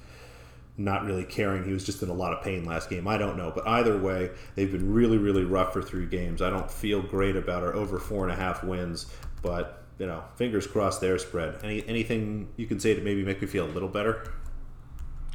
[0.78, 3.06] not really caring, he was just in a lot of pain last game.
[3.06, 3.52] I don't know.
[3.54, 6.40] But either way, they've been really, really rough for three games.
[6.40, 9.06] I don't feel great about our over four and a half wins,
[9.42, 11.58] but you know, fingers crossed their spread.
[11.64, 14.32] Any anything you can say to maybe make me feel a little better?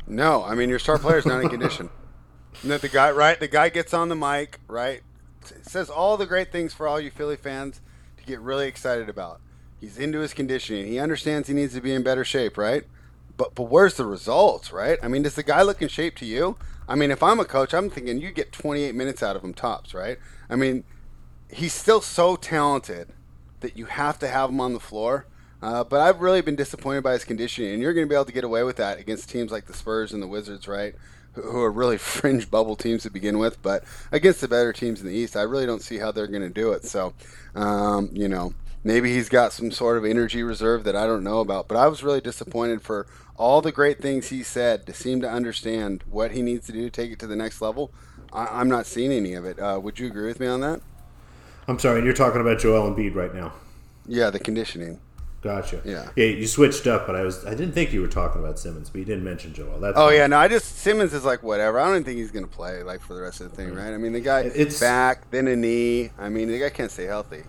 [0.08, 1.90] No, I mean your star player's not in condition.
[2.66, 5.02] That the guy right, the guy gets on the mic, right?
[5.64, 7.82] Says all the great things for all you Philly fans
[8.24, 9.40] to get really excited about.
[9.80, 10.88] He's into his conditioning.
[10.88, 12.84] He understands he needs to be in better shape, right?
[13.36, 14.98] But but where's the results, right?
[15.04, 16.58] I mean, does the guy look in shape to you?
[16.88, 19.54] I mean, if I'm a coach, I'm thinking you get 28 minutes out of him
[19.54, 20.18] tops, right?
[20.50, 20.84] I mean,
[21.50, 23.10] he's still so talented
[23.62, 25.26] that you have to have him on the floor.
[25.62, 28.26] Uh, but I've really been disappointed by his conditioning, and you're going to be able
[28.26, 30.94] to get away with that against teams like the Spurs and the Wizards, right?
[31.36, 35.08] Who are really fringe bubble teams to begin with, but against the better teams in
[35.08, 36.86] the East, I really don't see how they're going to do it.
[36.86, 37.14] So,
[37.56, 41.40] um, you know, Maybe he's got some sort of energy reserve that I don't know
[41.40, 41.68] about.
[41.68, 45.30] But I was really disappointed for all the great things he said to seem to
[45.30, 47.92] understand what he needs to do to take it to the next level.
[48.34, 49.58] I, am not seeing any of it.
[49.58, 50.82] Uh, would you agree with me on that?
[51.68, 53.54] I'm sorry, and you're talking about Joel Embiid right now.
[54.06, 55.00] Yeah, the conditioning.
[55.44, 55.82] Gotcha.
[55.84, 56.10] Yeah.
[56.16, 58.90] Yeah, you switched up, but I was I didn't think you were talking about Simmons,
[58.90, 59.78] but you didn't mention Joel.
[59.78, 61.80] That's oh yeah, no, I just Simmons is like whatever.
[61.80, 63.94] I don't even think he's gonna play like for the rest of the thing, right?
[63.94, 66.12] I mean, the guy it's back, then a knee.
[66.18, 67.44] I mean, the guy can't stay healthy.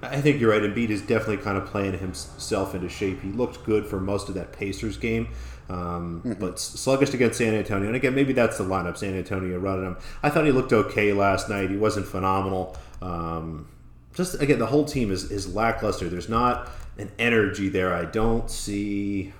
[0.00, 0.62] I think you're right.
[0.62, 3.20] Embiid is definitely kind of playing himself into shape.
[3.20, 5.28] He looked good for most of that Pacers game,
[5.68, 6.34] um, mm-hmm.
[6.34, 7.88] but sluggish against San Antonio.
[7.88, 9.96] And again, maybe that's the lineup San Antonio running him.
[10.22, 11.70] I thought he looked okay last night.
[11.70, 12.76] He wasn't phenomenal.
[13.02, 13.66] Um,
[14.14, 16.08] just again, the whole team is, is lackluster.
[16.08, 17.92] There's not an energy there.
[17.94, 19.32] I don't see.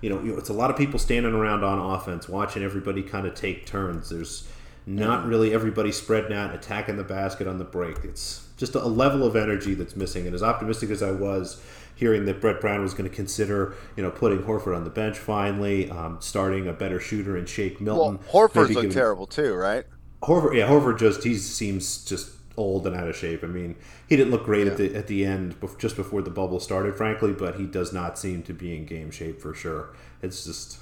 [0.00, 3.34] You know, it's a lot of people standing around on offense, watching everybody kind of
[3.34, 4.10] take turns.
[4.10, 4.48] There's
[4.86, 7.98] not really everybody spreading out, attacking the basket on the break.
[8.04, 10.26] It's just a level of energy that's missing.
[10.26, 11.60] And as optimistic as I was
[11.94, 15.18] hearing that Brett Brown was going to consider, you know, putting Horford on the bench
[15.18, 18.20] finally, um, starting a better shooter in Shake Milton.
[18.32, 19.84] Well, Horford's look terrible too, right?
[20.22, 23.42] Horford, yeah, Horford just he seems just old and out of shape.
[23.42, 23.76] I mean,
[24.08, 24.72] he didn't look great yeah.
[24.72, 28.18] at the at the end, just before the bubble started, frankly, but he does not
[28.18, 29.90] seem to be in game shape for sure.
[30.22, 30.78] It's just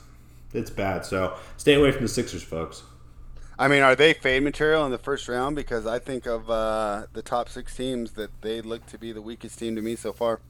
[0.52, 1.04] it's bad.
[1.04, 2.82] So stay away from the Sixers, folks.
[3.58, 5.56] I mean, are they fade material in the first round?
[5.56, 9.22] Because I think of uh, the top six teams that they look to be the
[9.22, 10.40] weakest team to me so far.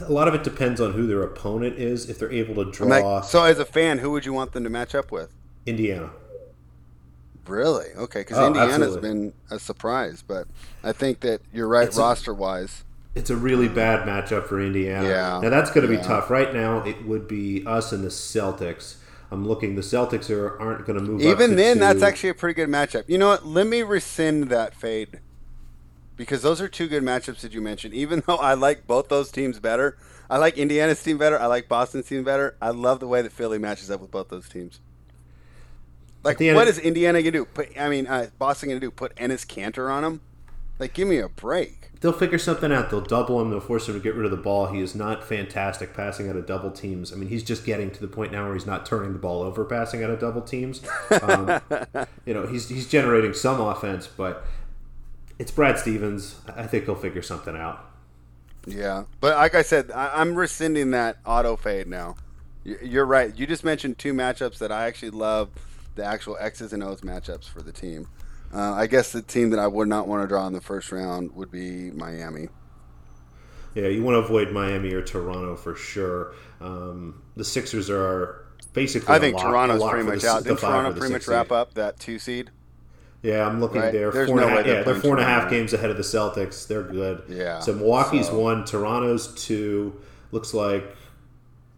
[0.00, 2.08] A lot of it depends on who their opponent is.
[2.08, 2.86] If they're able to draw.
[2.86, 5.34] Like, so, as a fan, who would you want them to match up with?
[5.66, 6.10] Indiana.
[7.46, 7.86] Really?
[7.96, 9.08] Okay, because oh, Indiana's absolutely.
[9.08, 10.46] been a surprise, but
[10.84, 12.84] I think that you're right roster wise.
[13.14, 15.06] It's a really bad matchup for Indiana.
[15.06, 15.40] Yeah.
[15.42, 16.00] Now that's going to yeah.
[16.00, 16.30] be tough.
[16.30, 18.96] Right now, it would be us and the Celtics.
[19.30, 19.74] I'm looking.
[19.74, 21.22] The Celtics are aren't going to move.
[21.22, 21.80] Even then, two.
[21.80, 23.04] that's actually a pretty good matchup.
[23.08, 23.46] You know what?
[23.46, 25.20] Let me rescind that fade
[26.16, 27.94] because those are two good matchups that you mentioned.
[27.94, 29.98] Even though I like both those teams better,
[30.30, 31.38] I like Indiana's team better.
[31.38, 32.56] I like Boston's team better.
[32.62, 34.80] I love the way that Philly matches up with both those teams.
[36.22, 37.44] Like, what is Indiana gonna do?
[37.44, 38.90] Put, I mean, uh, Boston gonna do?
[38.90, 40.20] Put Enes Kanter on him?
[40.78, 41.90] Like, give me a break.
[42.00, 42.90] They'll figure something out.
[42.90, 43.50] They'll double him.
[43.50, 44.66] They'll force him to get rid of the ball.
[44.66, 47.12] He is not fantastic passing out of double teams.
[47.12, 49.42] I mean, he's just getting to the point now where he's not turning the ball
[49.42, 50.82] over passing out of double teams.
[51.22, 51.60] Um,
[52.26, 54.44] you know, he's he's generating some offense, but
[55.38, 56.40] it's Brad Stevens.
[56.56, 57.88] I think he'll figure something out.
[58.66, 62.16] Yeah, but like I said, I, am rescinding that auto fade now.
[62.64, 63.36] You're right.
[63.36, 65.50] You just mentioned two matchups that I actually love
[65.94, 68.08] the actual X's and O's matchups for the team.
[68.54, 70.92] Uh, I guess the team that I would not want to draw in the first
[70.92, 72.48] round would be Miami.
[73.74, 76.34] Yeah, you want to avoid Miami or Toronto for sure.
[76.60, 79.14] Um, the Sixers are basically.
[79.14, 80.44] I think lock, Toronto's pretty much the, out.
[80.44, 82.50] Did Toronto pretty much wrap up that two seed?
[83.22, 83.92] Yeah, I'm looking right?
[83.92, 84.10] there.
[84.10, 86.66] There's four no half, yeah, they're four and a half games ahead of the Celtics.
[86.66, 87.22] They're good.
[87.28, 87.60] Yeah.
[87.60, 88.38] So Milwaukee's so.
[88.38, 90.00] one, Toronto's two.
[90.32, 90.96] Looks like.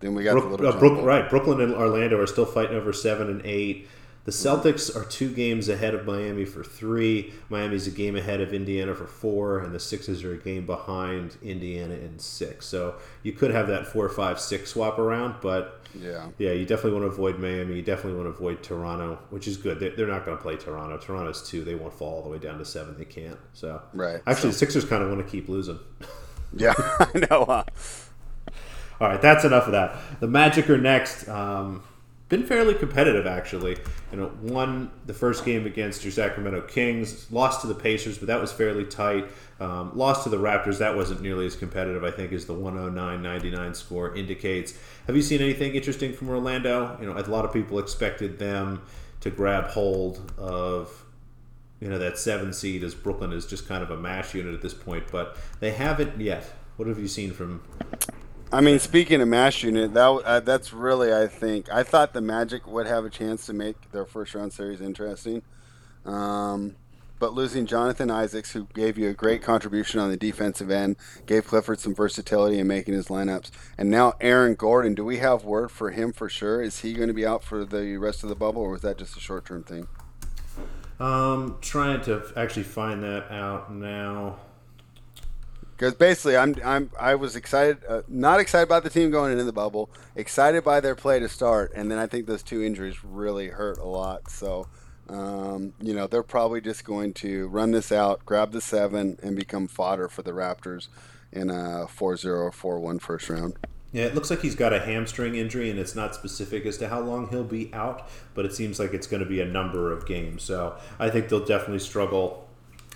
[0.01, 1.29] Then we got Brook, uh, Brook, right.
[1.29, 3.89] Brooklyn and Orlando are still fighting over seven and eight.
[4.25, 7.35] The Celtics are two games ahead of Miami for three.
[7.51, 11.37] Miami's a game ahead of Indiana for four, and the Sixers are a game behind
[11.43, 12.67] Indiana in six.
[12.67, 16.99] So you could have that four, five, six swap around, but yeah, yeah, you definitely
[16.99, 17.77] want to avoid Miami.
[17.77, 19.79] You definitely want to avoid Toronto, which is good.
[19.79, 20.97] They're not going to play Toronto.
[20.97, 21.63] Toronto's two.
[21.63, 22.97] They won't fall all the way down to seven.
[22.97, 23.39] They can't.
[23.53, 24.23] So right.
[24.27, 24.49] Actually, so.
[24.49, 25.79] the Sixers kind of want to keep losing.
[26.57, 27.45] yeah, I know.
[27.45, 27.65] Huh?
[29.01, 30.21] All right, that's enough of that.
[30.21, 31.29] The Magic are next.
[31.29, 31.83] Um,
[32.29, 33.77] been fairly competitive actually.
[34.11, 38.29] You know, won the first game against your Sacramento Kings, lost to the Pacers, but
[38.29, 39.27] that was fairly tight.
[39.61, 43.77] Um, lost to the Raptors, that wasn't nearly as competitive, I think, as the 109-99
[43.77, 44.75] score indicates.
[45.07, 46.97] Have you seen anything interesting from Orlando?
[47.01, 48.83] You know, a lot of people expected them
[49.21, 51.05] to grab hold of
[51.81, 54.63] you know that seven seed as Brooklyn is just kind of a mash unit at
[54.63, 56.51] this point, but they haven't yet.
[56.77, 57.63] What have you seen from
[58.53, 62.21] I mean, speaking of mash unit, that uh, that's really I think I thought the
[62.21, 65.43] Magic would have a chance to make their first round series interesting,
[66.05, 66.77] um,
[67.19, 71.47] but losing Jonathan Isaacs, who gave you a great contribution on the defensive end, gave
[71.47, 74.95] Clifford some versatility in making his lineups, and now Aaron Gordon.
[74.95, 76.63] Do we have word for him for sure?
[76.63, 78.99] Is he going to be out for the rest of the bubble, or was that
[78.99, 79.89] just a short term thing?
[81.01, 84.39] Um, trying to actually find that out now
[85.77, 89.45] because basically I'm I'm I was excited, uh, not excited about the team going into
[89.45, 93.05] the bubble, excited by their play to start, and then I think those two injuries
[93.05, 94.31] really hurt a lot.
[94.31, 94.69] So,
[95.09, 99.37] um, you know, they're probably just going to run this out, grab the seven, and
[99.37, 100.89] become fodder for the Raptors
[101.33, 103.57] in a 4-0 4-1 first round.
[103.93, 106.89] Yeah, it looks like he's got a hamstring injury, and it's not specific as to
[106.89, 109.93] how long he'll be out, but it seems like it's going to be a number
[109.93, 110.43] of games.
[110.43, 112.44] So I think they'll definitely struggle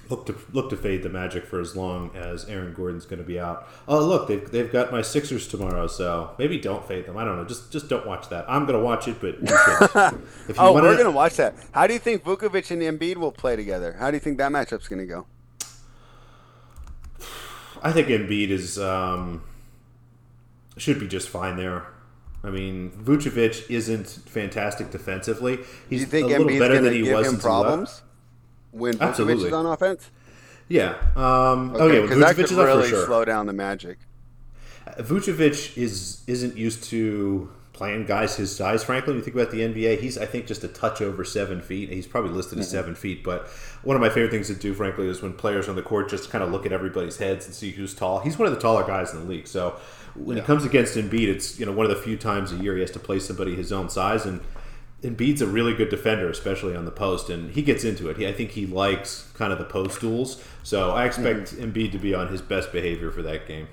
[0.08, 3.24] look to look to fade the Magic for as long as Aaron Gordon's going to
[3.24, 3.68] be out.
[3.86, 7.16] Oh, look, they've, they've got my Sixers tomorrow, so maybe don't fade them.
[7.16, 7.44] I don't know.
[7.44, 8.44] Just just don't watch that.
[8.48, 9.36] I'm going to watch it, but
[10.58, 11.54] oh, we're going to watch that.
[11.72, 13.96] How do you think Vucevic and Embiid will play together?
[13.98, 15.26] How do you think that matchup's going to go?
[17.82, 19.42] I think Embiid is um,
[20.76, 21.86] should be just fine there.
[22.42, 25.58] I mean, Vucevic isn't fantastic defensively.
[25.90, 27.36] He's you think a little Embiid's better than he was.
[27.40, 28.02] Problems?
[28.70, 30.10] When Vucevic is on offense?
[30.68, 30.96] Yeah.
[31.16, 33.06] Um, okay, oh yeah, because that could really sure.
[33.06, 33.98] slow down the Magic.
[34.98, 38.82] Vucevic is isn't used to playing guys his size.
[38.82, 41.60] Frankly, when you think about the NBA, he's I think just a touch over seven
[41.62, 41.90] feet.
[41.90, 42.72] He's probably listed as mm-hmm.
[42.72, 43.48] seven feet, but
[43.82, 46.30] one of my favorite things to do, frankly, is when players on the court just
[46.30, 48.18] kind of look at everybody's heads and see who's tall.
[48.18, 49.78] He's one of the taller guys in the league, so
[50.14, 50.42] when yeah.
[50.42, 52.80] it comes against Embiid, it's you know one of the few times a year he
[52.80, 54.40] has to play somebody his own size and
[55.02, 58.16] Embiid's a really good defender, especially on the post, and he gets into it.
[58.16, 61.72] He, I think he likes kind of the post duels, so I expect mm.
[61.72, 63.68] Embiid to be on his best behavior for that game.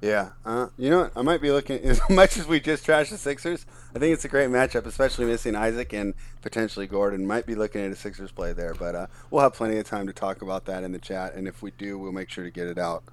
[0.00, 1.12] Yeah, uh, you know what?
[1.16, 3.66] I might be looking as much as we just trashed the Sixers.
[3.94, 7.26] I think it's a great matchup, especially missing Isaac and potentially Gordon.
[7.26, 10.06] Might be looking at a Sixers play there, but uh, we'll have plenty of time
[10.06, 11.34] to talk about that in the chat.
[11.34, 13.04] And if we do, we'll make sure to get it out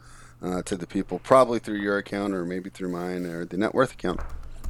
[0.42, 3.74] uh, to the people, probably through your account or maybe through mine or the net
[3.74, 4.22] worth account.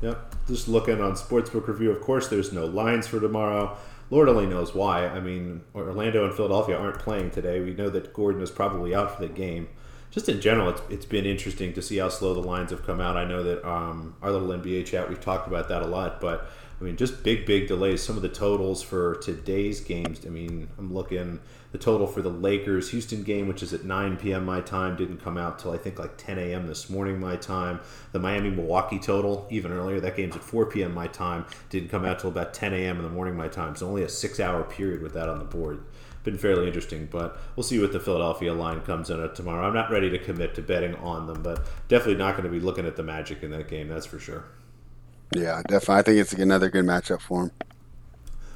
[0.03, 0.35] Yep.
[0.47, 1.89] Just looking on Sportsbook Review.
[1.89, 3.77] Of course, there's no lines for tomorrow.
[4.09, 5.07] Lord only knows why.
[5.07, 7.61] I mean, Orlando and Philadelphia aren't playing today.
[7.61, 9.69] We know that Gordon is probably out for the game.
[10.11, 12.99] Just in general, it's, it's been interesting to see how slow the lines have come
[12.99, 13.15] out.
[13.15, 16.49] I know that um, our little NBA chat, we've talked about that a lot, but
[16.81, 18.03] I mean, just big, big delays.
[18.03, 20.25] Some of the totals for today's games.
[20.25, 21.39] I mean, I'm looking
[21.73, 24.45] the total for the Lakers Houston game, which is at 9 p.m.
[24.45, 26.67] my time, didn't come out till I think like 10 a.m.
[26.67, 27.79] this morning my time.
[28.11, 30.93] The Miami Milwaukee total, even earlier, that game's at 4 p.m.
[30.93, 32.97] my time, didn't come out till about 10 a.m.
[32.97, 33.75] in the morning my time.
[33.75, 35.83] So only a six-hour period with that on the board.
[36.23, 39.67] Been fairly interesting, but we'll see what the Philadelphia line comes in at tomorrow.
[39.67, 42.59] I'm not ready to commit to betting on them, but definitely not going to be
[42.59, 43.87] looking at the Magic in that game.
[43.87, 44.45] That's for sure.
[45.33, 45.95] Yeah, definitely.
[45.95, 47.51] I think it's another good matchup for them.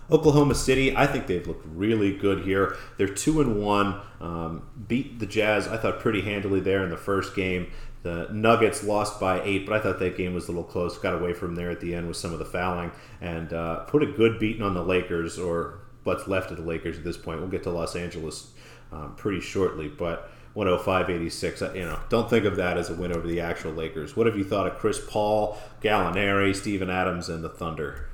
[0.10, 2.78] Oklahoma City, I think they've looked really good here.
[2.98, 4.00] They're two and one.
[4.22, 7.72] Um, beat the Jazz, I thought, pretty handily there in the first game.
[8.04, 10.98] The Nuggets lost by eight, but I thought that game was a little close.
[10.98, 14.02] Got away from there at the end with some of the fouling and uh, put
[14.02, 17.40] a good beating on the Lakers, or what's left of the Lakers at this point.
[17.40, 18.52] We'll get to Los Angeles
[18.94, 21.76] um, pretty shortly, but 105-86.
[21.76, 24.16] You know, don't think of that as a win over the actual Lakers.
[24.16, 28.10] What have you thought of Chris Paul, Gallinari, Steven Adams, and the Thunder?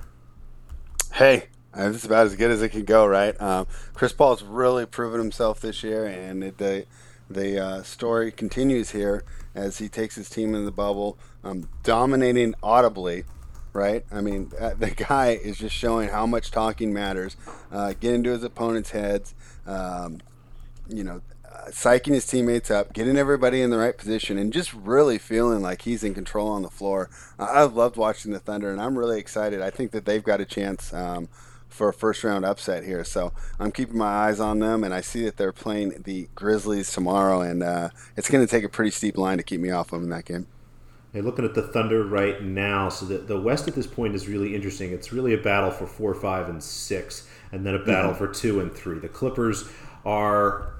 [1.13, 3.39] Hey, uh, this about as good as it can go, right?
[3.41, 6.85] Um, Chris Paul's really proven himself this year, and it, the
[7.29, 9.23] the uh, story continues here
[9.55, 13.25] as he takes his team in the bubble, um, dominating audibly.
[13.75, 14.05] Right?
[14.11, 17.35] I mean, uh, the guy is just showing how much talking matters.
[17.71, 19.33] Uh, get into his opponent's heads.
[19.65, 20.19] Um,
[20.87, 24.73] you know, uh, psyching his teammates up, getting everybody in the right position, and just
[24.75, 27.09] really feeling like he's in control on the floor.
[27.39, 29.59] I've loved watching the Thunder, and I'm really excited.
[29.61, 31.29] I think that they've got a chance um,
[31.73, 33.03] for a first round upset here.
[33.03, 36.91] So I'm keeping my eyes on them, and I see that they're playing the Grizzlies
[36.91, 39.91] tomorrow, and uh, it's going to take a pretty steep line to keep me off
[39.91, 40.47] them in that game.
[41.13, 44.55] Looking at the Thunder right now, so the, the West at this point is really
[44.55, 44.91] interesting.
[44.91, 48.25] It's really a battle for four, five, and six, and then a battle mm-hmm.
[48.25, 48.97] for two and three.
[48.97, 49.69] The Clippers
[50.05, 50.73] are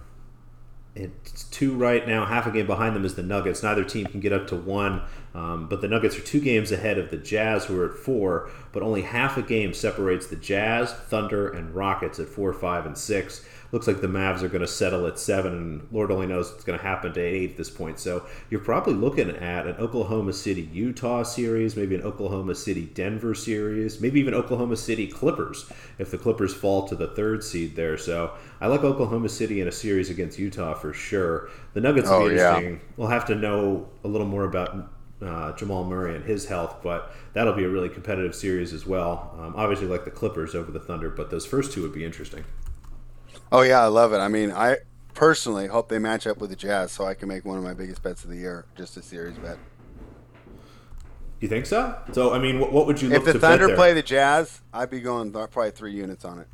[0.96, 2.26] it's two right now.
[2.26, 3.64] Half a game behind them is the Nuggets.
[3.64, 5.02] Neither team can get up to one,
[5.34, 8.50] um, but the Nuggets are two games ahead of the Jazz, who are at four.
[8.72, 12.98] But only half a game separates the Jazz, Thunder, and Rockets at four, five, and
[12.98, 13.44] six
[13.74, 16.64] looks like the Mavs are going to settle at seven, and Lord only knows what's
[16.64, 18.00] going to happen to eight at this point.
[18.00, 23.34] So you're probably looking at an Oklahoma City Utah series, maybe an Oklahoma City Denver
[23.34, 27.98] series, maybe even Oklahoma City Clippers if the Clippers fall to the third seed there.
[27.98, 31.50] So I like Oklahoma City in a series against Utah for sure.
[31.74, 32.74] The Nuggets will oh, be interesting.
[32.74, 32.80] Yeah.
[32.96, 34.93] We'll have to know a little more about
[35.28, 39.36] uh, Jamal Murray and his health, but that'll be a really competitive series as well.
[39.40, 42.44] Um, obviously, like the Clippers over the Thunder, but those first two would be interesting.
[43.52, 44.18] Oh yeah, I love it.
[44.18, 44.78] I mean, I
[45.14, 47.74] personally hope they match up with the Jazz so I can make one of my
[47.74, 49.58] biggest bets of the year, just a series bet.
[51.40, 51.98] You think so?
[52.14, 53.12] So I mean, what, what would you?
[53.12, 56.48] If the Thunder play the Jazz, I'd be going probably three units on it.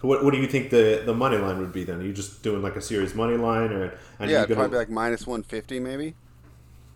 [0.00, 2.00] So what, what do you think the, the money line would be then?
[2.00, 4.54] Are you just doing like a series money line, or yeah, gonna...
[4.54, 6.14] probably like minus one fifty maybe.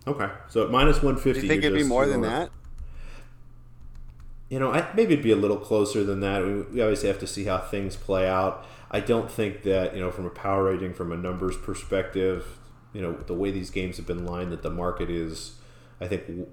[0.07, 1.41] Okay, so at minus one fifty.
[1.41, 2.51] Do you think it'd be more than that?
[4.49, 6.45] You know, I, maybe it'd be a little closer than that.
[6.45, 8.65] We, we obviously have to see how things play out.
[8.91, 12.47] I don't think that you know from a power rating, from a numbers perspective,
[12.93, 15.57] you know the way these games have been lined, that the market is,
[16.01, 16.49] I think,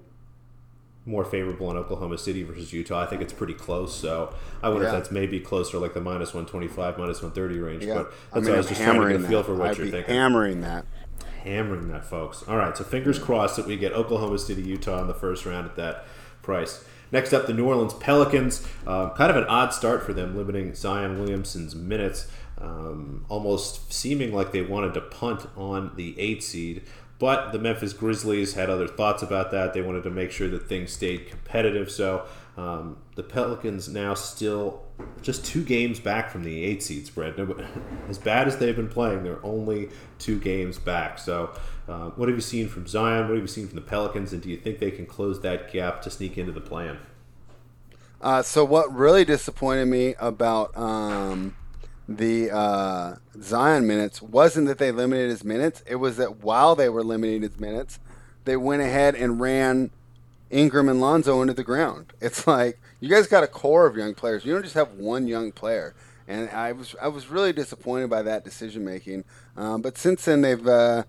[1.06, 3.02] more favorable in Oklahoma City versus Utah.
[3.02, 3.96] I think it's pretty close.
[3.96, 4.88] So I wonder yeah.
[4.88, 7.84] if that's maybe closer, like the minus one twenty five, minus one thirty range.
[7.84, 7.94] Yeah.
[7.94, 9.70] But that's I mean, why I was just trying to get a feel for what
[9.70, 10.12] I'd you're thinking.
[10.12, 10.86] Hammering that.
[11.44, 12.42] Hammering that, folks.
[12.48, 15.66] All right, so fingers crossed that we get Oklahoma City, Utah in the first round
[15.66, 16.06] at that
[16.40, 16.84] price.
[17.12, 18.66] Next up, the New Orleans Pelicans.
[18.86, 22.28] Uh, kind of an odd start for them, limiting Zion Williamson's minutes,
[22.58, 26.82] um, almost seeming like they wanted to punt on the eight seed.
[27.18, 29.74] But the Memphis Grizzlies had other thoughts about that.
[29.74, 31.90] They wanted to make sure that things stayed competitive.
[31.90, 32.26] So
[32.56, 34.83] um, the Pelicans now still
[35.22, 37.34] just two games back from the eight seed spread.
[38.08, 41.18] As bad as they've been playing, they're only two games back.
[41.18, 41.54] So,
[41.88, 43.28] uh, what have you seen from Zion?
[43.28, 44.32] What have you seen from the Pelicans?
[44.32, 46.98] And do you think they can close that gap to sneak into the plan?
[48.20, 51.56] Uh, so, what really disappointed me about um,
[52.08, 55.82] the uh, Zion minutes wasn't that they limited his minutes.
[55.86, 57.98] It was that while they were limiting his minutes,
[58.44, 59.90] they went ahead and ran
[60.54, 62.12] Ingram and Lonzo into the ground.
[62.20, 64.44] It's like you guys got a core of young players.
[64.44, 65.94] You don't just have one young player.
[66.26, 69.24] And I was I was really disappointed by that decision making.
[69.56, 71.04] Um, but since then they've uh,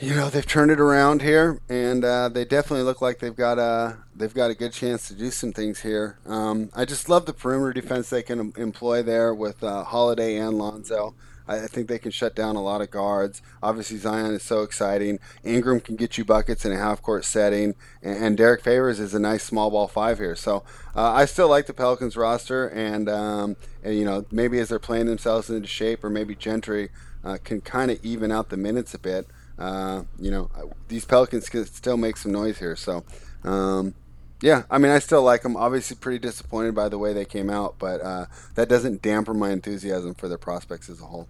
[0.00, 3.58] you know they've turned it around here, and uh, they definitely look like they've got
[3.58, 6.18] a they've got a good chance to do some things here.
[6.26, 10.58] Um, I just love the perimeter defense they can employ there with uh, Holiday and
[10.58, 11.14] Lonzo.
[11.46, 13.42] I, think they can shut down a lot of guards.
[13.62, 15.18] Obviously, Zion is so exciting.
[15.44, 19.18] Ingram can get you buckets in a half court setting, and, Derrick Favors is a
[19.18, 20.36] nice small ball five here.
[20.36, 20.64] So
[20.96, 24.78] uh, I still like the Pelicans roster, and, um, and you know maybe as they're
[24.78, 26.90] playing themselves into shape, or maybe Gentry
[27.24, 29.26] uh, can kind of even out the minutes a bit.
[29.58, 30.50] Uh, you know,
[30.88, 32.74] these Pelicans can still make some noise here.
[32.74, 33.04] So,
[33.44, 33.94] um,
[34.42, 35.56] yeah, I mean, I still like them.
[35.56, 38.26] Obviously, pretty disappointed by the way they came out, but uh,
[38.56, 41.28] that doesn't dampen my enthusiasm for their prospects as a whole.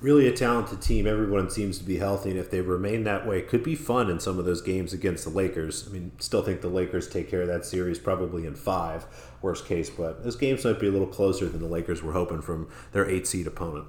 [0.00, 1.06] Really a talented team.
[1.06, 4.20] Everyone seems to be healthy, and if they remain that way, could be fun in
[4.20, 5.88] some of those games against the Lakers.
[5.88, 9.06] I mean, still think the Lakers take care of that series probably in five,
[9.42, 12.42] worst case, but those games might be a little closer than the Lakers were hoping
[12.42, 13.86] from their eight seed opponent.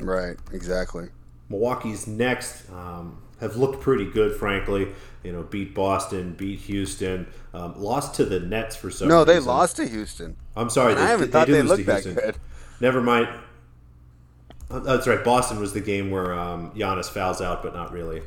[0.00, 1.08] Right, exactly.
[1.48, 4.88] Milwaukee's next um, have looked pretty good, frankly.
[5.22, 9.08] You know, beat Boston, beat Houston, um, lost to the Nets for some.
[9.08, 9.18] Reason.
[9.18, 9.48] No, they reason.
[9.48, 10.36] lost to Houston.
[10.56, 12.36] I'm sorry, they, I haven't they, thought they, they looked that good.
[12.80, 13.28] Never mind.
[14.70, 15.22] Oh, that's right.
[15.22, 18.22] Boston was the game where um, Giannis fouls out, but not really.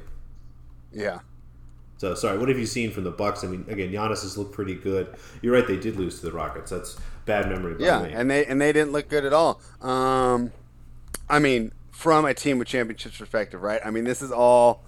[0.91, 1.19] Yeah.
[1.97, 2.37] So sorry.
[2.37, 3.43] What have you seen from the Bucks?
[3.43, 5.15] I mean, again, Giannis has looked pretty good.
[5.41, 5.65] You're right.
[5.65, 6.69] They did lose to the Rockets.
[6.69, 7.75] That's bad memory.
[7.79, 8.11] yeah, me.
[8.11, 9.61] and they and they didn't look good at all.
[9.81, 10.51] Um,
[11.29, 13.79] I mean, from a team with championships perspective, right?
[13.83, 14.83] I mean, this is all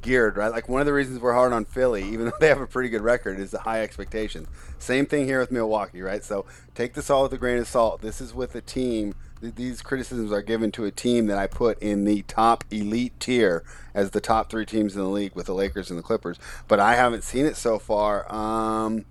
[0.00, 0.50] geared, right?
[0.50, 2.88] Like one of the reasons we're hard on Philly, even though they have a pretty
[2.88, 4.48] good record, is the high expectations.
[4.78, 6.24] Same thing here with Milwaukee, right?
[6.24, 8.00] So take this all with a grain of salt.
[8.00, 9.14] This is with a team.
[9.40, 13.64] These criticisms are given to a team that I put in the top elite tier
[13.92, 16.38] as the top three teams in the league with the Lakers and the Clippers.
[16.68, 18.32] But I haven't seen it so far.
[18.32, 19.04] Um,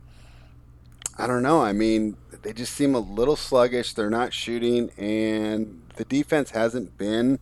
[1.17, 1.61] I don't know.
[1.61, 3.93] I mean, they just seem a little sluggish.
[3.93, 7.39] They're not shooting, and the defense hasn't been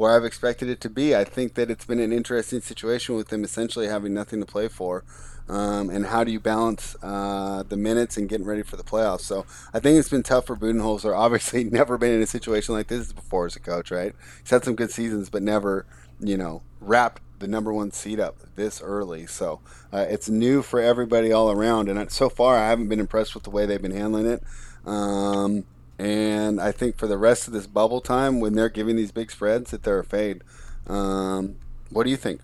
[0.00, 1.14] where I've expected it to be.
[1.14, 4.66] I think that it's been an interesting situation with them essentially having nothing to play
[4.66, 5.04] for.
[5.46, 9.20] Um, and how do you balance uh, the minutes and getting ready for the playoffs?
[9.20, 9.44] So
[9.74, 11.14] I think it's been tough for Budenholzer.
[11.16, 14.14] Obviously, never been in a situation like this before as a coach, right?
[14.40, 15.84] He's had some good seasons, but never,
[16.18, 19.26] you know, wrapped the number one seed up this early.
[19.26, 19.60] So
[19.92, 21.90] uh, it's new for everybody all around.
[21.90, 24.42] And so far, I haven't been impressed with the way they've been handling it.
[24.86, 25.66] Um,
[26.00, 29.30] and I think for the rest of this bubble time, when they're giving these big
[29.30, 30.42] spreads, that they're a fade.
[30.86, 31.56] Um,
[31.90, 32.40] what do you think?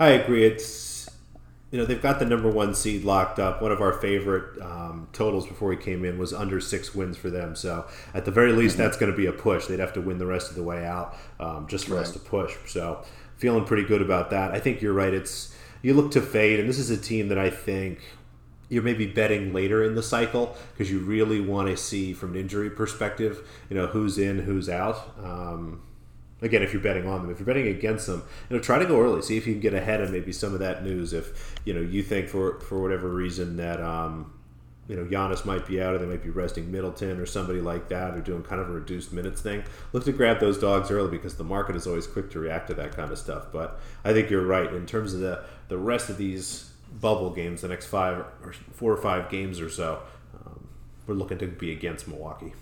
[0.00, 0.44] I agree.
[0.44, 1.08] It's
[1.70, 3.62] you know they've got the number one seed locked up.
[3.62, 7.30] One of our favorite um, totals before we came in was under six wins for
[7.30, 7.54] them.
[7.54, 8.82] So at the very least, mm-hmm.
[8.82, 9.66] that's going to be a push.
[9.66, 12.02] They'd have to win the rest of the way out um, just for right.
[12.02, 12.56] us to push.
[12.66, 13.04] So
[13.36, 14.50] feeling pretty good about that.
[14.50, 15.14] I think you're right.
[15.14, 18.00] It's you look to fade, and this is a team that I think
[18.72, 22.40] you're maybe betting later in the cycle because you really want to see from an
[22.40, 25.14] injury perspective, you know, who's in, who's out.
[25.22, 25.82] Um,
[26.40, 28.86] again, if you're betting on them, if you're betting against them, you know, try to
[28.86, 29.20] go early.
[29.20, 31.12] See if you can get ahead of maybe some of that news.
[31.12, 34.32] If you know you think for for whatever reason that um,
[34.88, 37.90] you know Giannis might be out, or they might be resting Middleton or somebody like
[37.90, 39.64] that, or doing kind of a reduced minutes thing.
[39.92, 42.74] Look to grab those dogs early because the market is always quick to react to
[42.74, 43.48] that kind of stuff.
[43.52, 46.71] But I think you're right in terms of the the rest of these
[47.02, 50.00] bubble games, the next five or four or five games or so,
[50.34, 50.66] um,
[51.06, 52.54] we're looking to be against Milwaukee.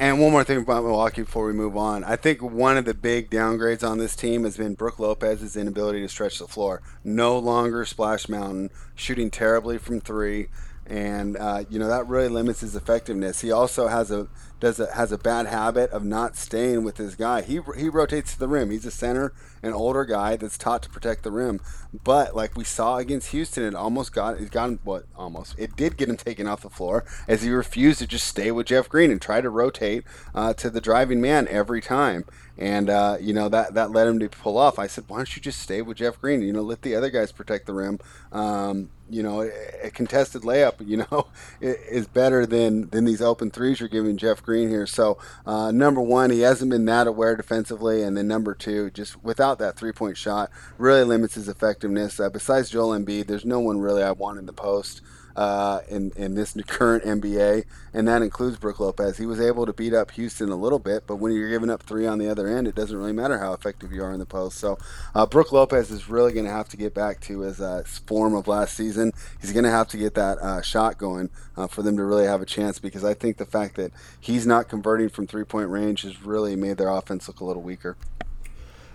[0.00, 2.04] And one more thing about Milwaukee before we move on.
[2.04, 6.00] I think one of the big downgrades on this team has been Brook Lopez's inability
[6.02, 6.82] to stretch the floor.
[7.02, 10.48] No longer Splash Mountain, shooting terribly from three
[10.88, 13.42] and uh, you know that really limits his effectiveness.
[13.42, 14.26] He also has a
[14.58, 17.42] does a, has a bad habit of not staying with his guy.
[17.42, 18.70] He he rotates to the rim.
[18.70, 21.60] He's a center, an older guy that's taught to protect the rim.
[21.92, 25.76] But like we saw against Houston, it almost got it got him what almost it
[25.76, 28.88] did get him taken off the floor as he refused to just stay with Jeff
[28.88, 32.24] Green and try to rotate uh, to the driving man every time
[32.58, 34.78] and uh, you know that that led him to pull off.
[34.78, 36.42] I said, why don't you just stay with Jeff Green?
[36.42, 38.00] You know, let the other guys protect the rim.
[38.32, 39.42] Um, you know,
[39.82, 41.28] a, contested layup, you know,
[41.60, 44.86] is better than than these open threes you're giving Jeff Green here.
[44.86, 49.22] So uh, number one, he hasn't been that aware defensively, and then number two, just
[49.22, 52.18] without that three point shot, really limits his effectiveness.
[52.18, 55.00] Uh, besides Joel Embiid, there's no one really I want in the post
[55.38, 57.64] uh, in in this current NBA,
[57.94, 59.18] and that includes Brook Lopez.
[59.18, 61.84] He was able to beat up Houston a little bit, but when you're giving up
[61.84, 64.26] three on the other end, it doesn't really matter how effective you are in the
[64.26, 64.58] post.
[64.58, 64.78] So
[65.14, 68.34] uh, Brook Lopez is really going to have to get back to his uh, form
[68.34, 69.12] of last season.
[69.40, 72.26] He's going to have to get that uh, shot going uh, for them to really
[72.26, 75.68] have a chance because I think the fact that he's not converting from three point
[75.68, 77.96] range has really made their offense look a little weaker.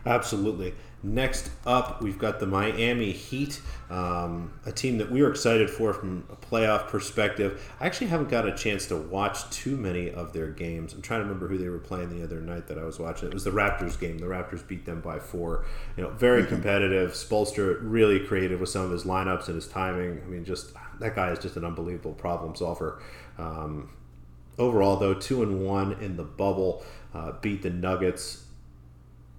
[0.05, 0.73] Absolutely.
[1.05, 5.93] Next up, we've got the Miami Heat, um, a team that we were excited for
[5.93, 7.73] from a playoff perspective.
[7.81, 10.93] I actually haven't got a chance to watch too many of their games.
[10.93, 13.27] I'm trying to remember who they were playing the other night that I was watching.
[13.27, 14.17] It was the Raptors game.
[14.17, 15.65] The Raptors beat them by four.
[15.97, 16.53] You know, very mm-hmm.
[16.53, 17.11] competitive.
[17.11, 20.21] Spoelstra really creative with some of his lineups and his timing.
[20.25, 23.01] I mean, just that guy is just an unbelievable problem solver.
[23.37, 23.89] Um,
[24.57, 28.45] overall, though, two and one in the bubble, uh, beat the Nuggets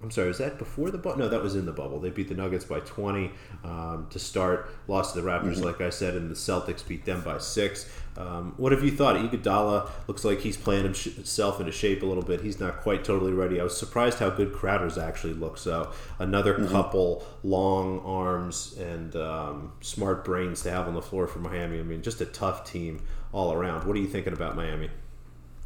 [0.05, 1.17] I'm sorry, was that before the bubble?
[1.17, 1.99] No, that was in the bubble.
[1.99, 3.31] They beat the Nuggets by 20
[3.63, 5.63] um, to start, lost to the Raptors, mm-hmm.
[5.63, 7.89] like I said, and the Celtics beat them by six.
[8.15, 9.15] Um, what have you thought?
[9.15, 12.41] Iguodala looks like he's playing himself into shape a little bit.
[12.41, 13.59] He's not quite totally ready.
[13.59, 15.61] I was surprised how good Crowder's actually looks.
[15.61, 16.71] So another mm-hmm.
[16.71, 21.79] couple long arms and um, smart brains to have on the floor for Miami.
[21.79, 23.01] I mean, just a tough team
[23.33, 23.87] all around.
[23.87, 24.91] What are you thinking about Miami?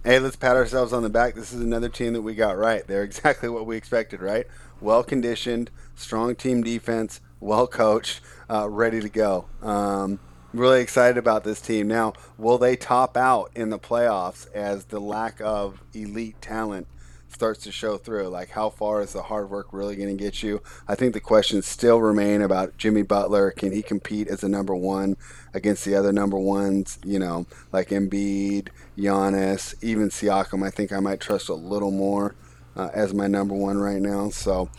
[0.01, 1.35] Hey, let's pat ourselves on the back.
[1.35, 2.87] This is another team that we got right.
[2.87, 4.47] They're exactly what we expected, right?
[4.79, 9.47] Well conditioned, strong team defense, well coached, uh, ready to go.
[9.61, 10.21] Um,
[10.53, 11.89] really excited about this team.
[11.89, 16.87] Now, will they top out in the playoffs as the lack of elite talent
[17.31, 18.27] starts to show through.
[18.27, 20.61] Like, how far is the hard work really going to get you?
[20.87, 23.51] I think the questions still remain about Jimmy Butler.
[23.51, 25.15] Can he compete as a number one
[25.53, 26.99] against the other number ones?
[27.03, 28.69] You know, like Embiid,
[28.99, 30.65] Giannis, even Siakam.
[30.65, 32.35] I think I might trust a little more
[32.75, 34.29] uh, as my number one right now.
[34.29, 34.69] So,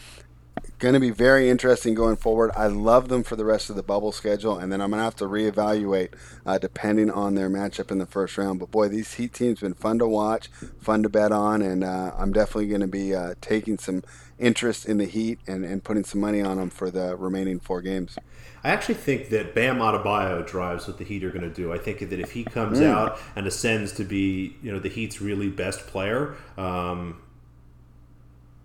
[0.79, 2.51] going to be very interesting going forward.
[2.57, 5.05] I love them for the rest of the bubble schedule, and then I'm going to
[5.05, 6.15] have to reevaluate
[6.47, 8.59] uh, depending on their matchup in the first round.
[8.61, 10.49] But boy, these Heat teams been fun to watch,
[10.81, 14.03] fun to bet on, and uh, I'm definitely going to be uh, taking some
[14.41, 17.83] interest in the Heat and, and putting some money on them for the remaining four
[17.83, 18.19] games.
[18.65, 21.73] I actually think that Bam Adebayo drives what the Heat are going to do.
[21.73, 22.87] I think that if he comes mm.
[22.87, 27.21] out and ascends to be, you know, the Heat's really best player, um,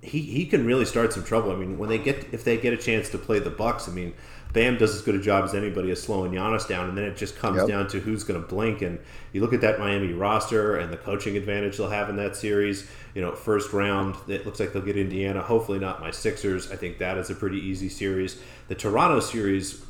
[0.05, 1.51] he, he can really start some trouble.
[1.51, 3.91] I mean, when they get if they get a chance to play the Bucks, I
[3.91, 4.13] mean,
[4.53, 7.17] Bam does as good a job as anybody of slowing Giannis down, and then it
[7.17, 7.67] just comes yep.
[7.67, 8.81] down to who's going to blink.
[8.81, 8.99] And
[9.33, 12.89] you look at that Miami roster and the coaching advantage they'll have in that series.
[13.13, 15.41] You know, first round, it looks like they'll get Indiana.
[15.41, 16.71] Hopefully, not my Sixers.
[16.71, 18.39] I think that is a pretty easy series.
[18.67, 19.85] The Toronto series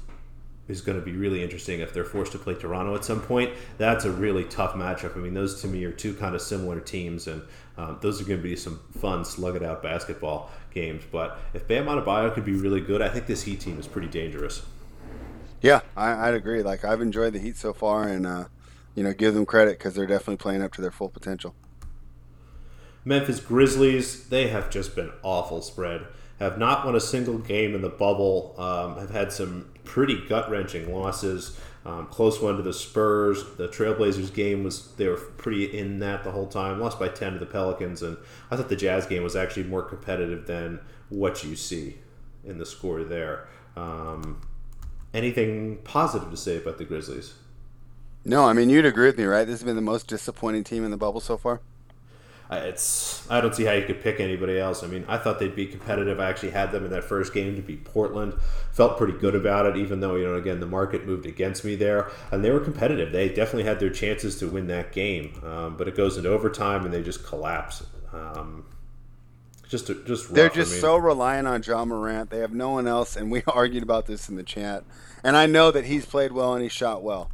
[0.67, 3.51] is going to be really interesting if they're forced to play Toronto at some point.
[3.77, 5.15] That's a really tough matchup.
[5.15, 7.43] I mean, those to me are two kind of similar teams, and
[7.77, 11.03] um, those are going to be some fun, slug it out basketball games.
[11.11, 14.07] But if Bam Adebayo could be really good, I think this Heat team is pretty
[14.07, 14.63] dangerous.
[15.61, 16.63] Yeah, I, would agree.
[16.63, 18.45] Like I've enjoyed the Heat so far, and uh,
[18.95, 21.53] you know, give them credit because they're definitely playing up to their full potential.
[23.03, 26.07] Memphis Grizzlies, they have just been awful spread
[26.39, 30.49] have not won a single game in the bubble, um, have had some pretty gut
[30.49, 31.59] wrenching losses.
[31.85, 33.43] Um, close one to the Spurs.
[33.57, 36.79] The Trailblazers game was they were pretty in that the whole time.
[36.79, 38.17] Lost by ten to the Pelicans, and
[38.49, 40.79] I thought the Jazz game was actually more competitive than
[41.09, 41.97] what you see
[42.43, 43.47] in the score there.
[43.75, 44.41] Um,
[45.13, 47.33] anything positive to say about the Grizzlies?
[48.23, 49.45] No, I mean you'd agree with me, right?
[49.45, 51.61] This has been the most disappointing team in the bubble so far
[52.51, 54.83] it's I don't see how you could pick anybody else.
[54.83, 56.19] I mean, I thought they'd be competitive.
[56.19, 58.33] I actually had them in that first game to beat Portland.
[58.71, 61.75] Felt pretty good about it, even though you know again the market moved against me
[61.75, 63.11] there, and they were competitive.
[63.11, 66.85] They definitely had their chances to win that game, um, but it goes into overtime
[66.85, 67.83] and they just collapse.
[68.13, 68.65] Um,
[69.67, 70.81] just just they're just I mean.
[70.81, 72.29] so reliant on Ja Morant.
[72.29, 74.83] They have no one else, and we argued about this in the chat.
[75.23, 77.31] And I know that he's played well and he shot well.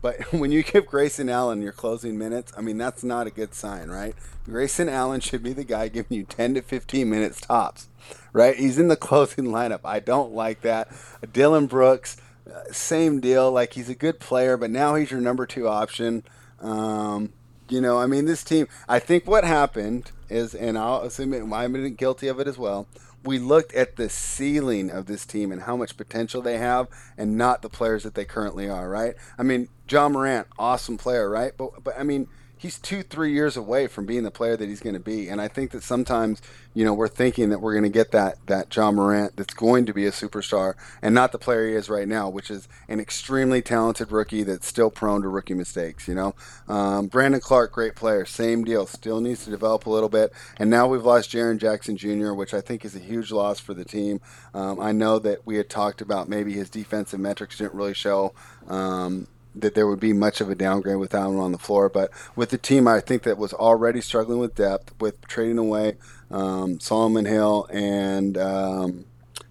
[0.00, 3.54] But when you give Grayson Allen your closing minutes, I mean, that's not a good
[3.54, 4.14] sign, right?
[4.44, 7.88] Grayson Allen should be the guy giving you 10 to 15 minutes tops,
[8.32, 8.56] right?
[8.56, 9.80] He's in the closing lineup.
[9.84, 10.88] I don't like that.
[11.32, 13.50] Dillon Brooks, uh, same deal.
[13.50, 16.24] Like, he's a good player, but now he's your number two option.
[16.60, 17.32] Um,
[17.68, 21.42] you know, I mean, this team, I think what happened is, and I'll assume it,
[21.52, 22.88] I'm guilty of it as well
[23.24, 27.36] we looked at the ceiling of this team and how much potential they have and
[27.36, 29.14] not the players that they currently are, right?
[29.36, 31.52] I mean, Ja Morant, awesome player, right?
[31.56, 32.28] But but I mean,
[32.58, 35.28] he's two, three years away from being the player that he's going to be.
[35.28, 36.42] And I think that sometimes,
[36.74, 39.86] you know, we're thinking that we're going to get that that Ja Morant that's going
[39.86, 43.00] to be a superstar, and not the player he is right now, which is an
[43.00, 46.08] extremely talented rookie that's still prone to rookie mistakes.
[46.08, 46.34] You know,
[46.66, 50.32] um, Brandon Clarke, great player, same deal, still needs to develop a little bit.
[50.58, 53.74] And now we've lost Jaren Jackson Jr., which I think is a huge loss for
[53.74, 54.20] the team.
[54.52, 58.34] Um, I know that we had talked about maybe his defensive metrics didn't really show.
[58.68, 59.28] Um,
[59.60, 61.88] that there would be much of a downgrade without him on the floor.
[61.88, 65.96] But with the team, I think that was already struggling with depth, with trading away
[66.30, 69.04] um, Solomon Hill and um,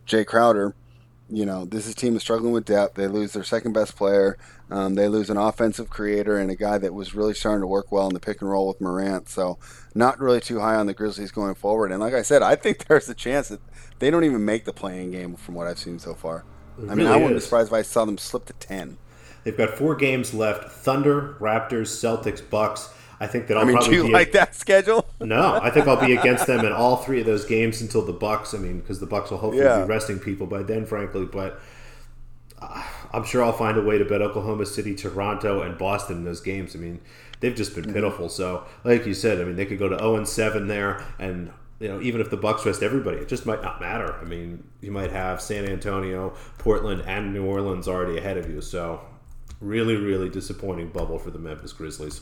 [0.06, 0.76] Jae Crowder.
[1.30, 2.96] You know, this is team is struggling with depth.
[2.96, 4.38] They lose their second best player.
[4.70, 7.92] Um, they lose an offensive creator and a guy that was really starting to work
[7.92, 9.28] well in the pick and roll with Morant.
[9.28, 9.58] So,
[9.94, 11.92] not really too high on the Grizzlies going forward.
[11.92, 13.60] And like I said, I think there's a chance that
[14.00, 16.46] they don't even make the play-in game from what I've seen so far.
[16.90, 18.98] I mean, I wouldn't be surprised if I saw them slip to ten.
[19.48, 22.94] They've got four games left: Thunder, Raptors, Celtics, Bucks.
[23.18, 25.08] I think that I'll I mean, probably do you like a, that schedule?
[25.22, 28.12] no, I think I'll be against them in all three of those games until the
[28.12, 28.54] Bucks.
[28.54, 29.84] I mean, because the Bucks will hopefully yeah.
[29.84, 31.24] be resting people by then, frankly.
[31.24, 31.62] But
[32.62, 32.84] uh,
[33.14, 36.42] I'm sure I'll find a way to bet Oklahoma City, Toronto, and Boston in those
[36.42, 36.76] games.
[36.76, 37.00] I mean,
[37.40, 38.28] they've just been pitiful.
[38.28, 41.54] So, like you said, I mean, they could go to zero and seven there, and
[41.80, 44.14] you know, even if the Bucks rest everybody, it just might not matter.
[44.20, 48.60] I mean, you might have San Antonio, Portland, and New Orleans already ahead of you.
[48.60, 49.00] So,
[49.60, 52.22] really, really disappointing bubble for the Memphis Grizzlies.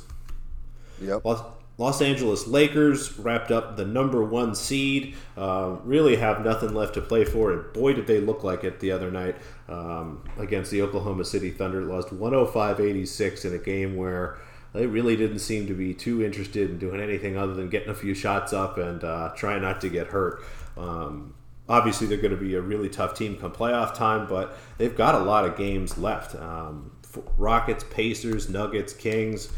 [1.02, 1.26] Yep.
[1.26, 1.42] Los,
[1.78, 5.16] Los Angeles Lakers wrapped up the number one seed.
[5.36, 8.80] Uh, really have nothing left to play for, and boy, did they look like it
[8.80, 9.36] the other night
[9.68, 11.82] um, against the Oklahoma City Thunder.
[11.82, 14.38] Lost 105 86 in a game where
[14.74, 17.96] they really didn't seem to be too interested in doing anything other than getting a
[17.96, 20.44] few shots up and uh, trying not to get hurt.
[20.78, 21.34] Um,
[21.68, 25.16] obviously, they're going to be a really tough team come playoff time, but they've got
[25.16, 26.36] a lot of games left.
[26.36, 26.92] Um,
[27.38, 29.52] Rockets, Pacers, Nuggets, Kings.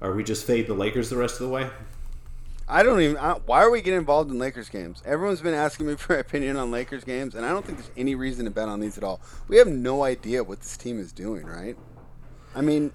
[0.00, 1.70] Are we just fading the Lakers the rest of the way?
[2.68, 3.16] I don't even.
[3.16, 5.02] I, why are we getting involved in Lakers games?
[5.06, 7.90] Everyone's been asking me for my opinion on Lakers games, and I don't think there's
[7.96, 9.20] any reason to bet on these at all.
[9.48, 11.76] We have no idea what this team is doing, right?
[12.54, 12.92] I mean,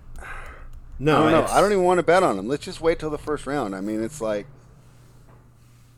[0.99, 1.49] no, I don't.
[1.49, 2.47] I don't even want to bet on them.
[2.47, 3.75] Let's just wait till the first round.
[3.75, 4.45] I mean, it's like,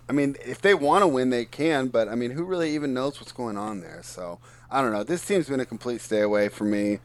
[0.07, 2.93] I mean, if they want to win, they can, but I mean, who really even
[2.93, 4.01] knows what's going on there?
[4.03, 4.39] So
[4.69, 5.03] I don't know.
[5.03, 6.99] This team's been a complete stay away for me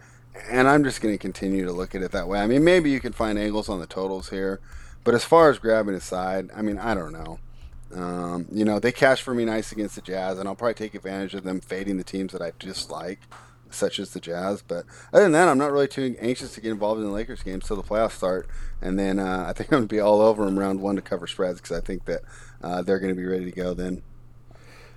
[0.51, 2.41] and I'm just going to continue to look at it that way.
[2.41, 4.61] I mean, maybe you can find angles on the totals here,
[5.05, 7.39] but as far as grabbing a side, I mean, I don't know.
[7.95, 10.95] Um, you know, they cash for me nice against the Jazz, and I'll probably take
[10.95, 13.21] advantage of them fading the teams that I dislike,
[13.71, 14.63] such as the Jazz.
[14.63, 17.43] But other than that, I'm not really too anxious to get involved in the Lakers
[17.43, 18.49] game till the playoffs start,
[18.83, 21.03] and then uh, I think I'm going to be all over them round one to
[21.03, 22.23] cover spreads because I think that
[22.63, 24.03] uh, they're going to be ready to go then.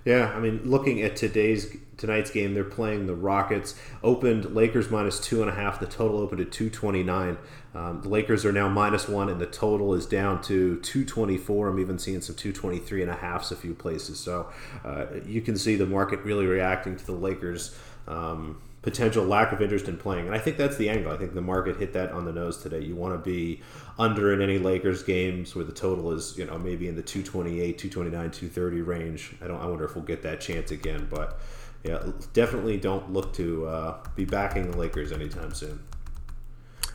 [0.04, 3.78] Yeah, I mean, looking at today's tonight's game, they're playing the Rockets.
[4.02, 5.78] Opened Lakers minus two and a half.
[5.78, 7.38] The total opened at two twenty nine.
[7.74, 11.38] Um, the Lakers are now minus one, and the total is down to two twenty
[11.38, 11.68] four.
[11.68, 14.18] I'm even seeing some two twenty three and a halfs a few places.
[14.18, 14.50] So
[14.84, 17.76] uh, you can see the market really reacting to the Lakers.
[18.08, 20.26] Um, potential lack of interest in playing.
[20.26, 21.12] And I think that's the angle.
[21.12, 22.80] I think the market hit that on the nose today.
[22.80, 23.62] You want to be
[24.02, 27.78] under in any Lakers games where the total is, you know, maybe in the 228,
[27.78, 29.34] 229, 230 range.
[29.40, 31.38] I don't I wonder if we'll get that chance again, but
[31.84, 35.78] yeah, definitely don't look to uh, be backing the Lakers anytime soon.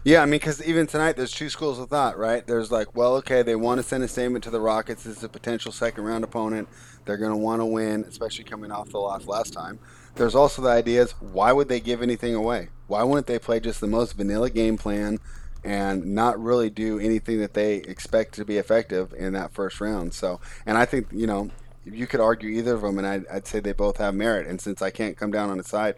[0.03, 2.45] Yeah, I mean, because even tonight, there's two schools of thought, right?
[2.45, 5.29] There's like, well, okay, they want to send a statement to the Rockets as a
[5.29, 6.67] potential second round opponent.
[7.05, 9.79] They're going to want to win, especially coming off the loss last time.
[10.15, 12.69] There's also the idea is why would they give anything away?
[12.87, 15.19] Why wouldn't they play just the most vanilla game plan
[15.67, 20.13] and not really do anything that they expect to be effective in that first round?
[20.13, 21.49] So, and I think, you know,
[21.83, 24.47] you could argue either of them, and I'd, I'd say they both have merit.
[24.47, 25.95] And since I can't come down on a side,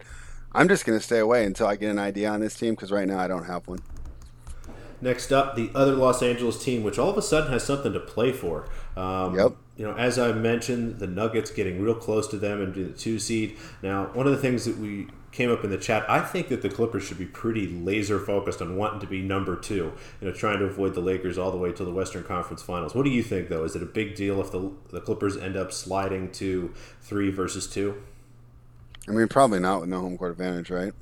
[0.52, 2.90] I'm just going to stay away until I get an idea on this team because
[2.90, 3.78] right now I don't have one.
[5.00, 8.00] Next up, the other Los Angeles team, which all of a sudden has something to
[8.00, 8.68] play for.
[8.96, 9.52] Um, yep.
[9.76, 13.18] You know, as I mentioned, the Nuggets getting real close to them into the two
[13.18, 13.56] seed.
[13.82, 16.62] Now, one of the things that we came up in the chat, I think that
[16.62, 19.92] the Clippers should be pretty laser focused on wanting to be number two.
[20.20, 22.94] You know, trying to avoid the Lakers all the way to the Western Conference Finals.
[22.94, 23.64] What do you think, though?
[23.64, 27.66] Is it a big deal if the the Clippers end up sliding to three versus
[27.66, 28.02] two?
[29.08, 30.92] I mean, probably not with no home court advantage, right?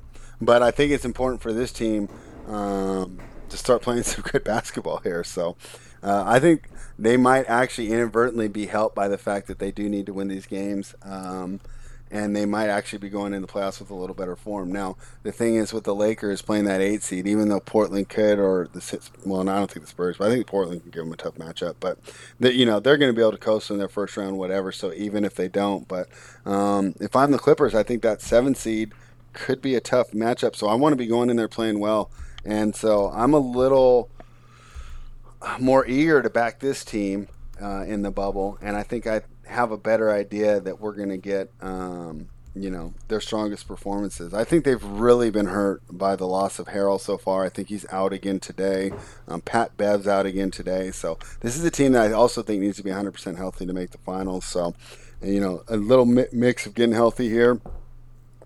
[0.41, 2.09] But I think it's important for this team.
[2.47, 3.19] Um,
[3.49, 5.23] to start playing some good basketball here.
[5.23, 5.55] So
[6.01, 9.89] uh, I think they might actually inadvertently be helped by the fact that they do
[9.89, 10.95] need to win these games.
[11.01, 11.59] Um,
[12.11, 14.71] and they might actually be going in the playoffs with a little better form.
[14.71, 18.39] Now, the thing is with the Lakers playing that eight seed, even though Portland could,
[18.39, 21.03] or the well, no, I don't think the Spurs, but I think Portland can give
[21.03, 21.75] them a tough matchup.
[21.79, 21.99] But
[22.39, 24.71] the, you know they're going to be able to coast in their first round, whatever.
[24.71, 26.07] So even if they don't, but
[26.45, 28.93] um, if I'm the Clippers, I think that seven seed
[29.33, 30.55] could be a tough matchup.
[30.55, 32.09] So I want to be going in there playing well.
[32.45, 34.09] And so I'm a little
[35.59, 37.27] more eager to back this team
[37.61, 41.09] uh, in the bubble, and I think I have a better idea that we're going
[41.09, 44.33] to get, um, you know, their strongest performances.
[44.33, 47.45] I think they've really been hurt by the loss of Harrell so far.
[47.45, 48.91] I think he's out again today.
[49.27, 50.91] Um, Pat Bev's out again today.
[50.91, 53.73] So this is a team that I also think needs to be 100% healthy to
[53.73, 54.45] make the finals.
[54.45, 54.75] So,
[55.21, 57.59] you know, a little mix of getting healthy here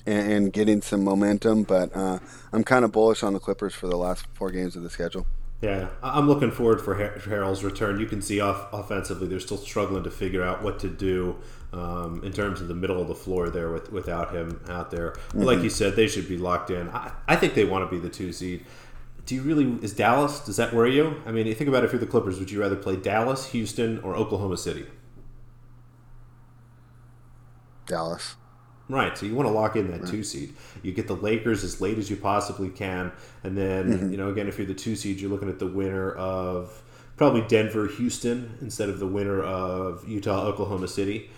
[0.05, 1.63] and, and getting some momentum.
[1.63, 2.19] But uh,
[2.51, 5.25] I'm kind of bullish on the Clippers for the last four games of the schedule.
[5.63, 7.97] Yeah, I'm looking forward for Harrell's return.
[7.97, 11.37] You can see off offensively, they're still struggling to figure out what to do
[11.71, 15.11] um, in terms of the middle of the floor there with, without him out there.
[15.11, 15.43] Mm-hmm.
[15.43, 16.89] Like you said, they should be locked in.
[16.89, 18.65] I, I think they want to be the two seed.
[19.25, 19.81] Do you really?
[19.81, 20.41] Is Dallas?
[20.41, 21.21] Does that worry you?
[21.25, 21.85] I mean, you think about it.
[21.85, 24.85] If you're the Clippers, would you rather play Dallas, Houston, or Oklahoma City?
[27.85, 28.35] Dallas.
[28.89, 29.17] Right.
[29.17, 30.09] So you want to lock in that right.
[30.09, 30.53] two seed.
[30.81, 33.11] You get the Lakers as late as you possibly can,
[33.43, 34.11] and then mm-hmm.
[34.11, 36.81] you know again if you're the two seed, you're looking at the winner of
[37.15, 41.29] probably Denver, Houston instead of the winner of Utah, Oklahoma City.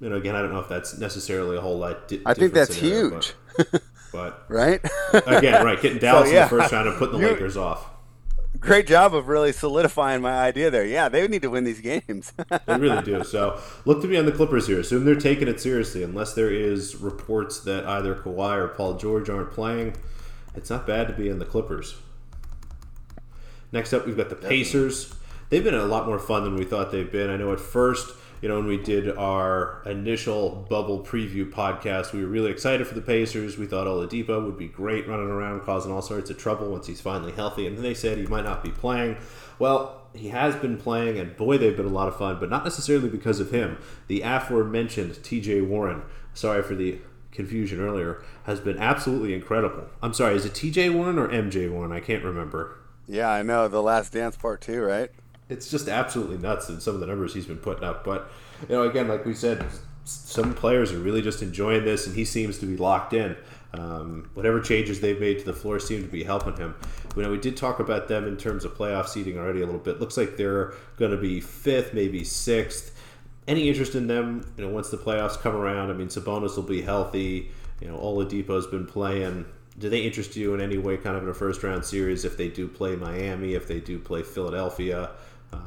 [0.00, 2.08] You know, again, I don't know if that's necessarily a whole lot.
[2.08, 3.34] Di- I think that's scenario, huge.
[4.12, 4.80] But, but right
[5.26, 6.44] again, right, getting Dallas so, yeah.
[6.44, 7.90] in the first round and putting the Lakers off.
[8.64, 10.84] Great job of really solidifying my idea there.
[10.84, 12.32] Yeah, they need to win these games.
[12.66, 13.22] they really do.
[13.24, 14.80] So look to be on the Clippers here.
[14.80, 19.28] Assume they're taking it seriously, unless there is reports that either Kawhi or Paul George
[19.28, 19.96] aren't playing.
[20.54, 21.96] It's not bad to be in the Clippers.
[23.72, 25.12] Next up, we've got the Pacers.
[25.50, 27.30] They've been a lot more fun than we thought they've been.
[27.30, 28.12] I know at first
[28.44, 32.92] you know, when we did our initial bubble preview podcast, we were really excited for
[32.92, 33.56] the Pacers.
[33.56, 37.00] We thought Oladipo would be great running around causing all sorts of trouble once he's
[37.00, 37.66] finally healthy.
[37.66, 39.16] And then they said he might not be playing.
[39.58, 42.64] Well, he has been playing, and boy, they've been a lot of fun, but not
[42.64, 43.78] necessarily because of him.
[44.08, 46.02] The aforementioned TJ Warren,
[46.34, 46.98] sorry for the
[47.32, 49.86] confusion earlier, has been absolutely incredible.
[50.02, 51.92] I'm sorry, is it TJ Warren or MJ Warren?
[51.92, 52.76] I can't remember.
[53.08, 53.68] Yeah, I know.
[53.68, 55.10] The last dance part, too, right?
[55.48, 58.04] It's just absolutely nuts in some of the numbers he's been putting up.
[58.04, 58.30] But
[58.62, 59.64] you know, again, like we said,
[60.04, 63.36] some players are really just enjoying this, and he seems to be locked in.
[63.72, 66.74] Um, whatever changes they've made to the floor seem to be helping him.
[67.16, 69.80] You know, we did talk about them in terms of playoff seeding already a little
[69.80, 70.00] bit.
[70.00, 72.96] Looks like they're going to be fifth, maybe sixth.
[73.48, 74.52] Any interest in them?
[74.56, 77.50] You know, once the playoffs come around, I mean, Sabonis will be healthy.
[77.80, 79.44] You know, Oladipo's been playing.
[79.76, 82.36] Do they interest you in any way, kind of in a first round series if
[82.36, 85.10] they do play Miami, if they do play Philadelphia?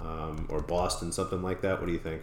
[0.02, 1.80] Um, or Boston, something like that.
[1.80, 2.22] What do you think?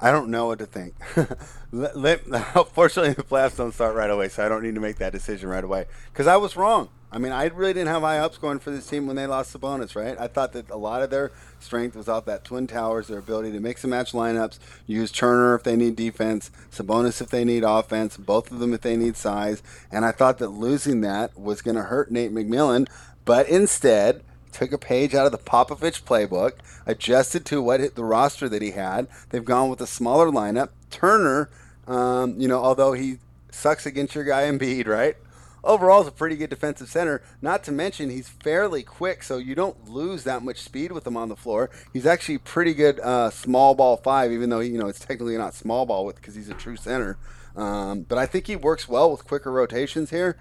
[0.00, 0.94] I don't know what to think.
[1.72, 2.20] let, let,
[2.72, 5.48] fortunately, the playoffs don't start right away, so I don't need to make that decision
[5.48, 5.86] right away.
[6.12, 6.90] Because I was wrong.
[7.10, 9.56] I mean, I really didn't have high ups going for this team when they lost
[9.56, 10.18] Sabonis, right?
[10.18, 11.30] I thought that a lot of their
[11.60, 15.54] strength was off that Twin Towers, their ability to mix and match lineups, use Turner
[15.54, 19.16] if they need defense, Sabonis if they need offense, both of them if they need
[19.16, 19.62] size.
[19.90, 22.86] And I thought that losing that was going to hurt Nate McMillan,
[23.24, 24.22] but instead–
[24.56, 26.52] took a page out of the Popovich playbook,
[26.86, 29.06] adjusted to what the roster that he had.
[29.28, 30.70] They've gone with a smaller lineup.
[30.90, 31.50] Turner,
[31.86, 33.18] um, you know, although he
[33.50, 35.16] sucks against your guy Embiid, right?
[35.62, 37.22] Overall, is a pretty good defensive center.
[37.42, 41.16] Not to mention he's fairly quick, so you don't lose that much speed with him
[41.16, 41.68] on the floor.
[41.92, 45.54] He's actually pretty good uh, small ball five, even though you know it's technically not
[45.54, 47.18] small ball with because he's a true center.
[47.56, 50.38] Um, but I think he works well with quicker rotations here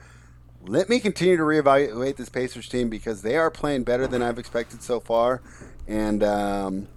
[0.68, 4.40] let me continue to reevaluate this Pacers team because they are playing better than I've
[4.40, 5.42] expected so far.
[5.88, 6.88] And um,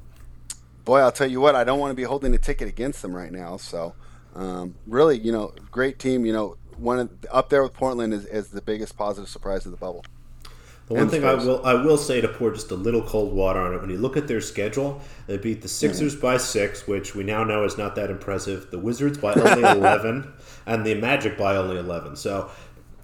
[0.84, 3.14] boy, I'll tell you what, I don't want to be holding a ticket against them
[3.14, 3.56] right now.
[3.56, 3.94] So,
[4.34, 6.24] um, really, you know, great team.
[6.24, 9.72] You know, one of, up there with Portland is, is the biggest positive surprise of
[9.72, 10.04] the bubble.
[10.88, 13.34] The one and thing I will I will say to pour just a little cold
[13.34, 16.22] water on it when you look at their schedule, they beat the Sixers mm-hmm.
[16.22, 18.70] by six, which we now know is not that impressive.
[18.70, 20.32] The Wizards by only eleven,
[20.64, 22.16] and the Magic by only eleven.
[22.16, 22.50] So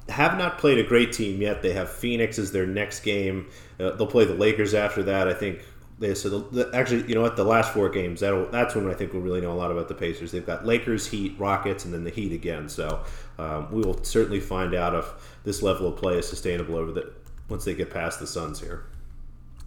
[0.09, 1.63] have not played a great team yet.
[1.63, 3.49] They have Phoenix as their next game.
[3.81, 5.29] Uh, they'll play the Lakers after that.
[5.29, 5.61] I think
[5.99, 8.91] they so the, the, actually you know what the last four games that that's when
[8.91, 10.33] I think we'll really know a lot about the Pacers.
[10.33, 12.69] They've got Lakers, Heat, Rockets, and then the Heat again.
[12.69, 13.05] So
[13.39, 17.13] um, we will certainly find out if this level of play is sustainable over the
[17.49, 18.87] once they get past the Suns here.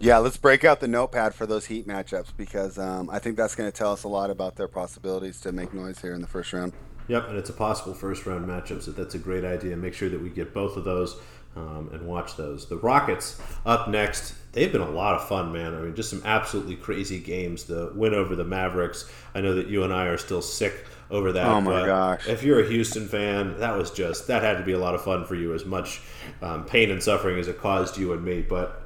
[0.00, 3.56] Yeah, let's break out the notepad for those Heat matchups because um, I think that's
[3.56, 6.28] going to tell us a lot about their possibilities to make noise here in the
[6.28, 6.72] first round.
[7.08, 9.76] Yep, and it's a possible first round matchup, so that's a great idea.
[9.76, 11.18] Make sure that we get both of those
[11.56, 12.68] um, and watch those.
[12.68, 14.34] The Rockets up next.
[14.52, 15.74] They've been a lot of fun, man.
[15.74, 17.64] I mean, just some absolutely crazy games.
[17.64, 19.10] The win over the Mavericks.
[19.34, 21.46] I know that you and I are still sick over that.
[21.46, 22.28] Oh my gosh!
[22.28, 25.02] If you're a Houston fan, that was just that had to be a lot of
[25.02, 25.54] fun for you.
[25.54, 26.00] As much
[26.42, 28.82] um, pain and suffering as it caused you and me, but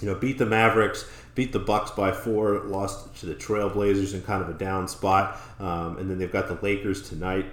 [0.00, 4.22] you know, beat the Mavericks beat the Bucks by four, lost to the Trailblazers in
[4.22, 7.46] kind of a down spot, um, and then they've got the Lakers tonight.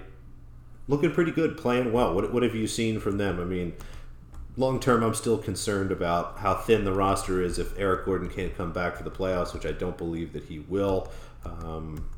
[0.88, 2.14] Looking pretty good, playing well.
[2.14, 3.40] What, what have you seen from them?
[3.40, 3.74] I mean,
[4.56, 8.56] long term, I'm still concerned about how thin the roster is if Eric Gordon can't
[8.56, 11.10] come back for the playoffs, which I don't believe that he will.
[11.44, 12.08] Um,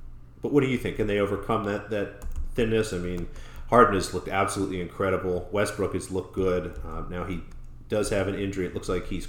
[0.40, 0.96] but what do you think?
[0.96, 2.92] Can they overcome that that thinness?
[2.92, 3.28] I mean,
[3.68, 5.48] Harden has looked absolutely incredible.
[5.52, 6.78] Westbrook has looked good.
[6.84, 7.42] Uh, now he
[7.88, 8.66] does have an injury.
[8.66, 9.28] It looks like he's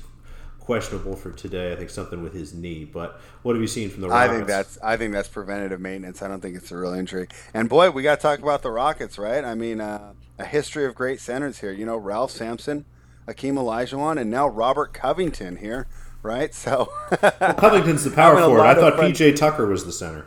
[0.64, 1.74] questionable for today.
[1.74, 2.86] I think something with his knee.
[2.86, 4.32] But what have you seen from the Rockets?
[4.32, 6.22] I think that's I think that's preventative maintenance.
[6.22, 7.28] I don't think it's a real injury.
[7.54, 9.44] And boy, we got to talk about the Rockets, right?
[9.44, 11.72] I mean, uh, a history of great centers here.
[11.72, 12.86] You know, Ralph Sampson,
[13.28, 15.88] Akeem Olajuwon, and now Robert Covington here,
[16.22, 16.54] right?
[16.64, 16.90] So
[17.22, 18.62] well, Covington's the power forward.
[18.62, 20.26] I thought PJ Tucker was the center.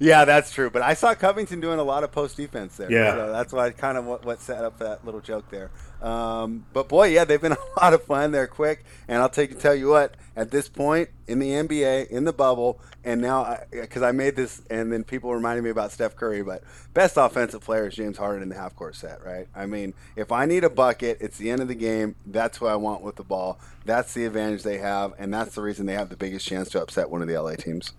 [0.00, 0.70] Yeah, that's true.
[0.70, 2.90] But I saw Covington doing a lot of post defense there.
[2.90, 5.70] Yeah, so that's why kind of what, what set up that little joke there.
[6.02, 8.32] Um, but boy, yeah, they've been a lot of fun.
[8.32, 10.14] They're quick, and I'll take tell you what.
[10.36, 14.36] At this point in the NBA, in the bubble, and now because I, I, made
[14.36, 16.62] this, and then people reminded me about Steph Curry, but
[16.94, 19.48] best offensive player is James Harden in the half court set, right?
[19.52, 22.14] I mean, if I need a bucket, it's the end of the game.
[22.24, 23.58] That's who I want with the ball.
[23.84, 26.80] That's the advantage they have, and that's the reason they have the biggest chance to
[26.80, 27.94] upset one of the LA teams.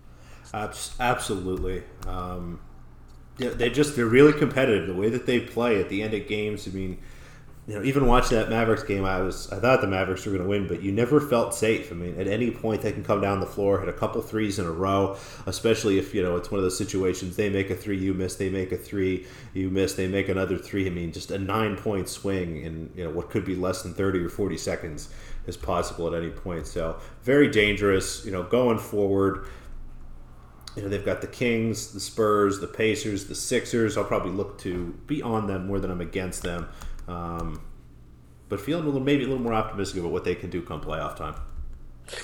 [0.98, 1.82] Absolutely.
[2.06, 2.60] Um,
[3.36, 4.86] they just they're really competitive.
[4.86, 6.98] The way that they play at the end of games, I mean
[7.70, 10.42] you know, even watching that Mavericks game, I was I thought the Mavericks were going
[10.42, 11.92] to win, but you never felt safe.
[11.92, 14.58] I mean, at any point they can come down the floor, hit a couple threes
[14.58, 15.16] in a row,
[15.46, 18.34] especially if you know it's one of those situations they make a three, you miss,
[18.34, 20.84] they make a three, you miss, they make another three.
[20.88, 23.94] I mean, just a nine point swing in you know what could be less than
[23.94, 25.08] thirty or forty seconds
[25.46, 26.66] is possible at any point.
[26.66, 28.24] So very dangerous.
[28.24, 29.46] You know, going forward.
[30.76, 33.96] You know, they've got the Kings, the Spurs, the Pacers, the Sixers.
[33.96, 36.68] I'll probably look to be on them more than I'm against them.
[37.10, 37.60] Um,
[38.48, 40.80] but feeling a little, maybe a little more optimistic about what they can do come
[40.80, 41.34] playoff time.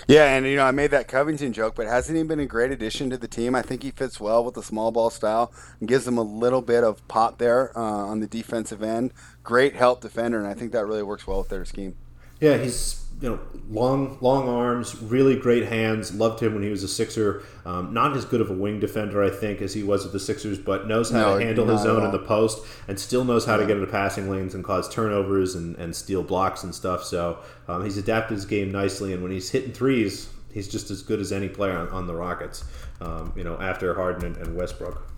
[0.09, 2.73] Yeah, and you know I made that Covington joke, but hasn't he been a great
[2.73, 3.55] addition to the team?
[3.55, 6.63] I think he fits well with the small ball style and gives them a little
[6.63, 9.13] bit of pop there uh, on the defensive end.
[9.45, 11.95] Great help defender, and I think that really works well with their scheme.
[12.41, 16.15] Yeah, he's you know long long arms, really great hands.
[16.15, 17.43] Loved him when he was a Sixer.
[17.65, 20.21] Um, not as good of a wing defender, I think, as he was with the
[20.21, 23.45] Sixers, but knows how no, to handle his own in the post and still knows
[23.45, 23.63] how yeah.
[23.63, 27.05] to get into passing lanes and cause turnovers and, and steal blocks and stuff.
[27.05, 31.03] So um, he's adapted his game nicely, and when he's hitting threes, he's just as
[31.03, 32.65] good as any player on, on the Rockets.
[33.01, 35.13] Um, you know, after Harden and, and Westbrook.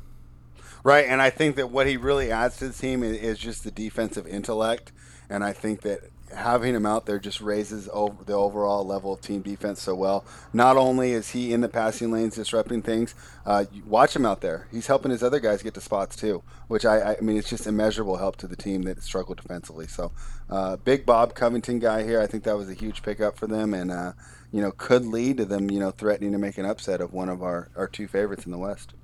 [0.82, 3.62] Right, and I think that what he really adds to the team is, is just
[3.62, 4.90] the defensive intellect,
[5.28, 6.00] and I think that
[6.34, 10.24] having him out there just raises over the overall level of team defense so well.
[10.52, 13.14] Not only is he in the passing lanes disrupting things,
[13.46, 14.66] uh, watch him out there.
[14.70, 17.66] He's helping his other guys get to spots too, which I, I mean, it's just
[17.66, 19.86] immeasurable help to the team that struggled defensively.
[19.86, 20.12] So,
[20.50, 22.20] uh, big Bob Covington guy here.
[22.20, 24.12] I think that was a huge pickup for them, and uh,
[24.52, 27.28] you know could lead to them, you know, threatening to make an upset of one
[27.28, 28.94] of our our two favorites in the West.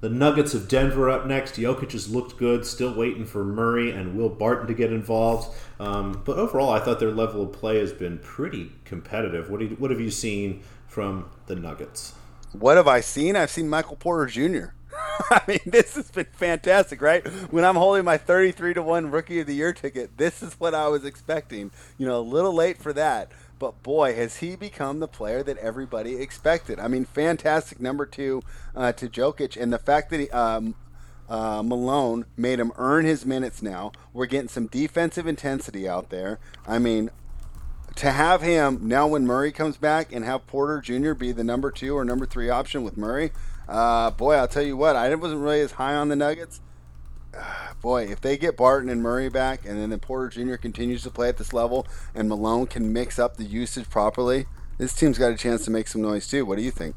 [0.00, 1.56] The Nuggets of Denver up next.
[1.56, 2.66] Jokic has looked good.
[2.66, 5.56] Still waiting for Murray and Will Barton to get involved.
[5.80, 9.50] Um, but overall, I thought their level of play has been pretty competitive.
[9.50, 12.14] What, you, what have you seen from the Nuggets?
[12.52, 13.36] What have I seen?
[13.36, 14.66] I've seen Michael Porter Jr.
[15.30, 17.26] I mean, this has been fantastic, right?
[17.50, 20.74] When I'm holding my 33 to 1 Rookie of the Year ticket, this is what
[20.74, 21.70] I was expecting.
[21.98, 23.32] You know, a little late for that.
[23.58, 26.78] But boy, has he become the player that everybody expected.
[26.78, 28.42] I mean, fantastic number two
[28.74, 30.74] uh, to Jokic, and the fact that he, um,
[31.28, 33.92] uh, Malone made him earn his minutes now.
[34.12, 36.38] We're getting some defensive intensity out there.
[36.66, 37.10] I mean,
[37.96, 41.14] to have him now when Murray comes back and have Porter Jr.
[41.14, 43.32] be the number two or number three option with Murray,
[43.68, 46.60] uh, boy, I'll tell you what, I wasn't really as high on the Nuggets.
[47.82, 50.56] boy, if they get Barton and Murray back, and then the Porter Jr.
[50.56, 54.46] continues to play at this level, and Malone can mix up the usage properly,
[54.78, 56.44] this team's got a chance to make some noise too.
[56.44, 56.96] What do you think?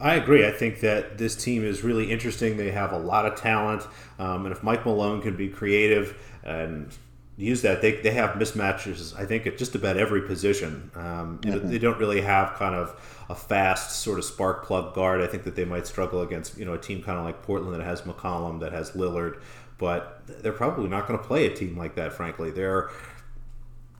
[0.00, 0.46] I agree.
[0.46, 2.56] I think that this team is really interesting.
[2.56, 3.86] They have a lot of talent,
[4.18, 6.96] um, and if Mike Malone can be creative and
[7.40, 9.18] use that, they, they have mismatches.
[9.18, 10.90] I think at just about every position.
[10.94, 11.68] Um, mm-hmm.
[11.68, 12.94] they don't really have kind of
[13.28, 15.20] a fast sort of spark plug guard.
[15.20, 17.74] I think that they might struggle against you know a team kind of like Portland
[17.78, 19.40] that has McCollum, that has Lillard,
[19.78, 22.12] but they're probably not going to play a team like that.
[22.12, 22.90] Frankly, they're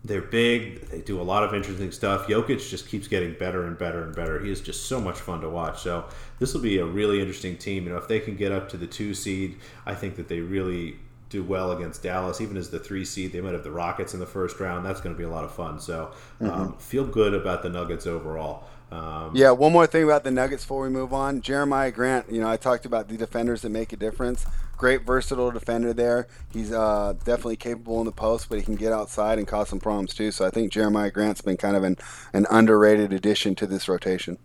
[0.05, 0.88] they're big.
[0.88, 2.26] They do a lot of interesting stuff.
[2.26, 4.41] Jokic just keeps getting better and better and better.
[4.41, 5.82] He is just so much fun to watch.
[5.82, 6.07] So
[6.38, 7.84] this will be a really interesting team.
[7.84, 10.41] You know, if they can get up to the two seed, I think that they
[10.41, 10.97] really
[11.31, 13.33] do well against Dallas, even as the three seed.
[13.33, 14.85] They might have the Rockets in the first round.
[14.85, 15.81] That's going to be a lot of fun.
[15.81, 16.78] So um, mm-hmm.
[16.78, 18.64] feel good about the Nuggets overall.
[18.93, 21.41] Um, yeah, one more thing about the Nuggets before we move on.
[21.41, 24.45] Jeremiah Grant, you know, I talked about the defenders that make a difference.
[24.76, 26.26] Great versatile defender there.
[26.53, 29.78] He's uh, definitely capable in the post, but he can get outside and cause some
[29.78, 30.33] problems too.
[30.33, 31.99] So I think Jeremiah Grant's been kind of an,
[32.33, 34.39] an underrated addition to this rotation.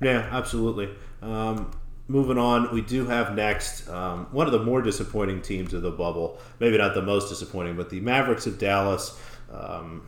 [0.00, 0.90] Yeah, absolutely.
[1.22, 1.72] Um,
[2.08, 5.90] moving on, we do have next um, one of the more disappointing teams of the
[5.90, 6.38] bubble.
[6.60, 9.18] Maybe not the most disappointing, but the Mavericks of Dallas.
[9.52, 10.06] Um,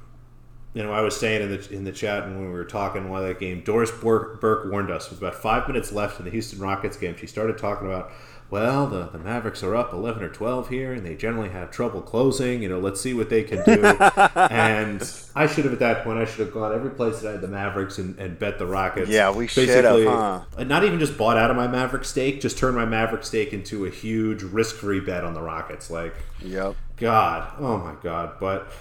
[0.74, 3.22] you know, I was saying in the in the chat when we were talking while
[3.22, 6.60] that game, Doris Burke, Burke warned us with about five minutes left in the Houston
[6.60, 7.16] Rockets game.
[7.16, 8.12] She started talking about,
[8.50, 12.00] well, the, the Mavericks are up eleven or twelve here, and they generally have trouble
[12.00, 12.62] closing.
[12.62, 13.84] You know, let's see what they can do.
[14.34, 15.02] and
[15.34, 17.40] I should have at that point, I should have gone every place that I had
[17.42, 19.10] the Mavericks and, and bet the Rockets.
[19.10, 20.02] Yeah, we should have.
[20.02, 20.64] Huh?
[20.64, 23.84] Not even just bought out of my Maverick stake, just turned my Maverick stake into
[23.84, 25.90] a huge risk-free bet on the Rockets.
[25.90, 26.74] Like, yep.
[26.96, 28.72] God, oh my God, but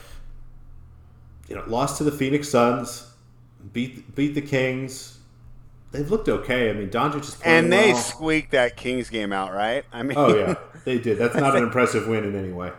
[1.47, 3.11] you know, lost to the Phoenix Suns,
[3.74, 5.16] beat beat the Kings.
[5.91, 6.69] They've looked okay.
[6.69, 8.01] I mean, Doncic is playing and they well.
[8.01, 9.85] squeaked that Kings game out, right?
[9.91, 11.17] I mean, oh yeah, they did.
[11.17, 12.71] That's not an impressive win in any way,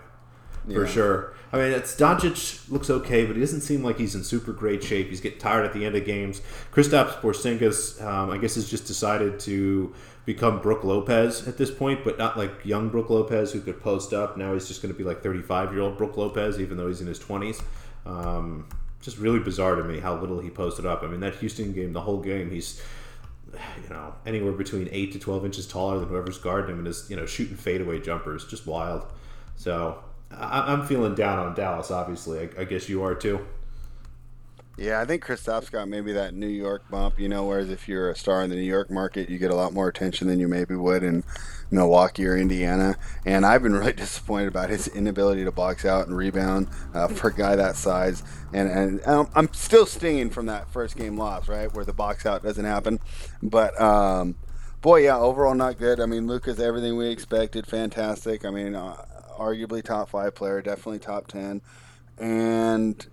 [0.66, 0.90] for yeah.
[0.90, 1.34] sure.
[1.50, 4.82] I mean, it's Doncic looks okay, but he doesn't seem like he's in super great
[4.82, 5.08] shape.
[5.08, 6.42] He's getting tired at the end of games.
[6.72, 9.94] Kristaps Porzingis, um, I guess, has just decided to
[10.26, 14.12] become Brook Lopez at this point, but not like young Brook Lopez who could post
[14.12, 14.36] up.
[14.36, 17.00] Now he's just going to be like 35 year old Brook Lopez, even though he's
[17.00, 17.62] in his 20s.
[18.04, 18.68] Um,
[19.00, 21.02] just really bizarre to me how little he posted up.
[21.02, 22.82] I mean, that Houston game, the whole game, he's
[23.82, 27.08] you know anywhere between eight to twelve inches taller than whoever's guarding him, and is
[27.08, 29.06] you know shooting fadeaway jumpers, just wild.
[29.56, 31.90] So I, am feeling down on Dallas.
[31.90, 33.46] Obviously, I, I guess you are too.
[34.76, 38.10] Yeah, I think Kristaps got maybe that New York bump, you know, whereas if you're
[38.10, 40.46] a star in the New York market, you get a lot more attention than you
[40.46, 41.24] maybe would in
[41.70, 42.96] Milwaukee or Indiana.
[43.24, 47.28] And I've been really disappointed about his inability to box out and rebound uh, for
[47.28, 48.22] a guy that size.
[48.52, 49.00] And, and
[49.34, 53.00] I'm still stinging from that first game loss, right, where the box out doesn't happen.
[53.42, 54.36] But, um,
[54.80, 56.00] boy, yeah, overall not good.
[56.00, 58.44] I mean, Luka's everything we expected, fantastic.
[58.44, 59.04] I mean, uh,
[59.38, 61.62] arguably top five player, definitely top 10.
[62.18, 63.06] And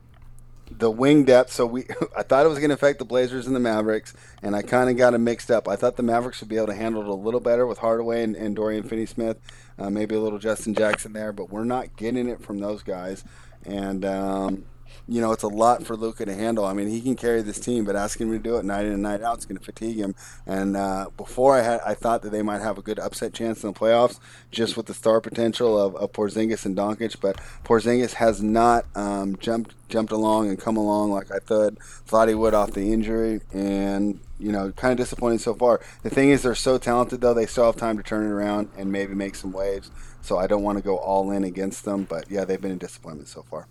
[0.70, 1.52] the wing depth.
[1.52, 1.86] So we,
[2.18, 4.90] I thought it was going to affect the Blazers and the Mavericks, and I kind
[4.90, 5.68] of got it mixed up.
[5.68, 8.24] I thought the Mavericks would be able to handle it a little better with Hardaway
[8.24, 9.38] and, and Dorian Finney-Smith,
[9.78, 13.24] uh, maybe a little Justin Jackson there, but we're not getting it from those guys.
[13.66, 14.66] And um,
[15.08, 16.66] you know, it's a lot for Luka to handle.
[16.66, 18.94] I mean, he can carry this team, but asking him to do it night in
[18.94, 20.16] and night out is going to fatigue him.
[20.48, 23.64] And uh, before I had, I thought that they might have a good upset chance
[23.64, 24.20] in the playoffs,
[24.52, 27.20] just with the star potential of, of Porzingis and Doncic.
[27.22, 31.78] But Porzingis has not um, jumped jumped along and come along like I thought
[32.08, 35.82] thought he would off the injury, and you know, kind of disappointing so far.
[36.02, 38.70] The thing is, they're so talented though; they still have time to turn it around
[38.76, 39.92] and maybe make some waves.
[40.22, 42.78] So I don't want to go all in against them, but yeah, they've been a
[42.78, 43.68] disappointment so far.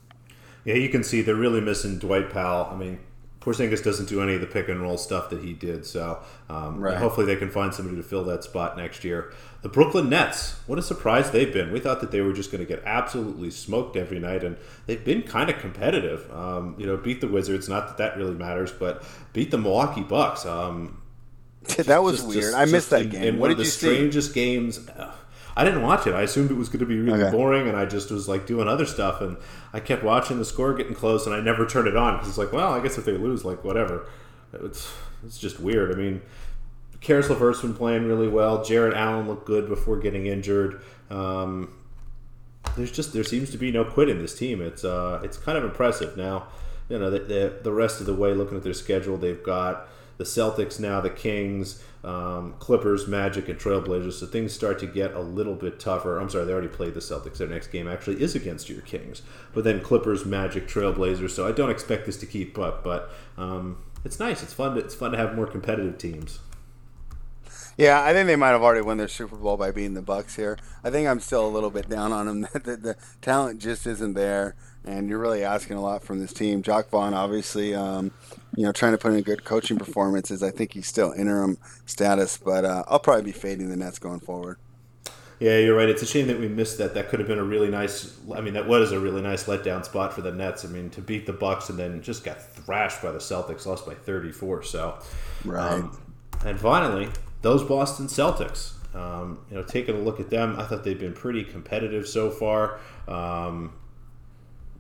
[0.65, 2.69] Yeah, you can see they're really missing Dwight Powell.
[2.73, 2.99] I mean,
[3.45, 6.81] Porzingis doesn't do any of the pick and roll stuff that he did, so um,
[6.81, 6.97] right.
[6.97, 9.35] hopefully they can find somebody to fill that spot next year.
[9.61, 11.71] The Brooklyn Nets, what a surprise they've been.
[11.71, 14.57] We thought that they were just going to get absolutely smoked every night, and
[14.87, 16.31] they've been kind of competitive.
[16.33, 17.69] Um, you know, beat the Wizards.
[17.69, 19.05] Not that that really matters, but
[19.35, 20.47] beat the Milwaukee Bucks.
[20.47, 21.03] Um,
[21.77, 22.43] that was just, weird.
[22.43, 23.23] Just, I missed that game.
[23.23, 24.89] In, in what did you the strangest games.
[24.89, 25.13] Uh,
[25.57, 26.15] I didn't watch it.
[26.15, 27.31] I assumed it was going to be really okay.
[27.31, 29.37] boring, and I just was like doing other stuff, and
[29.73, 32.39] I kept watching the score getting close, and I never turned it on because it's
[32.39, 34.09] like, well, I guess if they lose, like whatever.
[34.53, 34.93] It's
[35.25, 35.93] it's just weird.
[35.93, 36.23] I mean,
[37.01, 38.65] Caris LeVert's been playing really well.
[38.65, 40.83] Jarrett Allen looked good before getting injured.
[41.11, 41.75] Um,
[42.77, 44.61] there's just there seems to be no quit in this team.
[44.61, 46.49] It's uh, it's kind of impressive now.
[46.89, 49.89] You know, the, the, the rest of the way, looking at their schedule, they've got
[50.17, 54.15] the Celtics now, the Kings, um, Clippers, Magic, and Trailblazers.
[54.15, 56.19] So things start to get a little bit tougher.
[56.19, 57.39] I'm sorry, they already played the Celtics.
[57.39, 59.23] Their next game actually is against your Kings.
[59.53, 61.31] But then Clippers, Magic, Trailblazers.
[61.31, 64.43] So I don't expect this to keep up, but um, it's nice.
[64.43, 64.75] It's fun.
[64.75, 66.41] To, it's fun to have more competitive teams.
[67.77, 70.37] Yeah, I think they might have already won their Super Bowl by beating the Bucks
[70.37, 70.57] here.
[70.85, 72.41] I think I'm still a little bit down on them.
[72.53, 74.55] the, the talent just isn't there
[74.85, 76.63] and you're really asking a lot from this team.
[76.63, 78.13] Jacque Vaughn, obviously, um,
[78.57, 80.43] you know, trying to put in a good coaching performances.
[80.43, 84.21] I think he's still interim status, but uh, I'll probably be fading the Nets going
[84.21, 84.59] forward.
[85.41, 85.89] Yeah, you're right.
[85.89, 86.95] It's a shame that we missed that.
[86.95, 88.17] That could have been a really nice.
[88.35, 90.65] I mean, that was a really nice letdown spot for the Nets.
[90.65, 93.85] I mean, to beat the Bucks and then just got thrashed by the Celtics, lost
[93.85, 94.63] by 34.
[94.63, 94.99] So,
[95.45, 95.75] right.
[95.75, 96.01] Um,
[96.45, 97.09] and finally,
[97.43, 98.73] those Boston Celtics.
[98.95, 102.31] Um, you know, taking a look at them, I thought they've been pretty competitive so
[102.31, 102.79] far.
[103.09, 103.73] Um,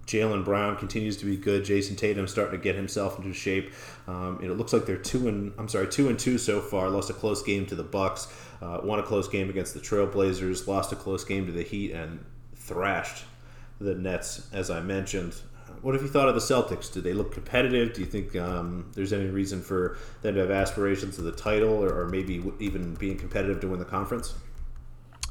[0.07, 1.64] Jaylen Brown continues to be good.
[1.64, 3.72] Jayson Tatum starting to get himself into shape.
[4.07, 6.88] Um, it looks like they're two and I'm sorry, two and two so far.
[6.90, 8.32] Lost a close game to the Bucks.
[8.61, 10.66] Uh, won a close game against the Trailblazers.
[10.66, 12.24] Lost a close game to the Heat and
[12.55, 13.24] thrashed
[13.80, 15.34] the Nets, as I mentioned.
[15.82, 16.90] What have you thought of the Celtics?
[16.90, 17.92] Do they look competitive?
[17.92, 21.84] Do you think um, there's any reason for them to have aspirations of the title,
[21.84, 24.34] or, or maybe even being competitive to win the conference?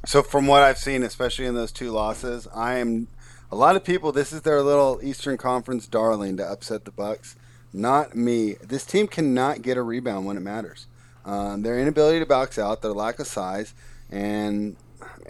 [0.05, 3.07] So, from what I've seen, especially in those two losses, I am
[3.53, 7.35] a lot of people, this is their little Eastern Conference darling to upset the Bucks.
[7.71, 8.53] Not me.
[8.63, 10.87] This team cannot get a rebound when it matters.
[11.23, 13.75] Um, their inability to box out, their lack of size,
[14.09, 14.75] and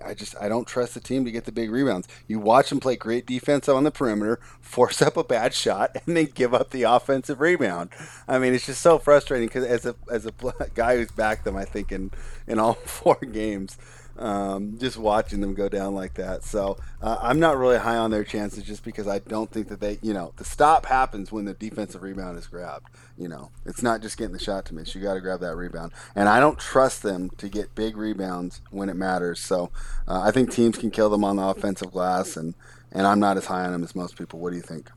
[0.04, 2.08] I just I don't trust the team to get the big rebounds.
[2.26, 6.16] You watch them play great defense on the perimeter, force up a bad shot, and
[6.16, 7.90] then give up the offensive rebound.
[8.26, 10.32] I mean, it's just so frustrating because as a as a
[10.74, 12.12] guy who's backed them, I think in
[12.48, 13.78] in all four games,
[14.18, 16.44] um, just watching them go down like that.
[16.44, 19.80] So uh, I'm not really high on their chances just because I don't think that
[19.80, 22.88] they, you know, the stop happens when the defensive rebound is grabbed.
[23.18, 24.94] You know, it's not just getting the shot to miss.
[24.94, 25.92] You got to grab that rebound.
[26.16, 29.40] And I don't trust them to get big rebounds when it matters.
[29.40, 29.72] So
[30.08, 32.54] uh, I think teams can kill them on the offensive glass, and,
[32.92, 34.40] and I'm not as high on them as most people.
[34.40, 34.90] What do you think?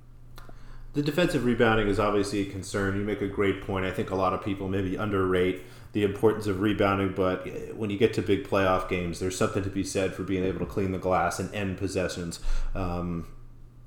[0.96, 2.96] The defensive rebounding is obviously a concern.
[2.96, 3.84] You make a great point.
[3.84, 5.60] I think a lot of people maybe underrate
[5.92, 9.68] the importance of rebounding, but when you get to big playoff games, there's something to
[9.68, 12.40] be said for being able to clean the glass and end possessions
[12.74, 13.26] um,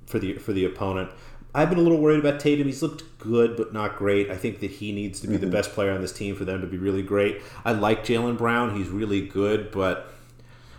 [0.05, 1.09] for the for the opponent.
[1.55, 2.67] I've been a little worried about Tatum.
[2.67, 4.29] He's looked good, but not great.
[4.29, 5.45] I think that he needs to be mm-hmm.
[5.45, 7.41] the best player on this team for them to be really great.
[7.65, 8.77] I like Jaylen Brown.
[8.77, 10.13] He's really good, but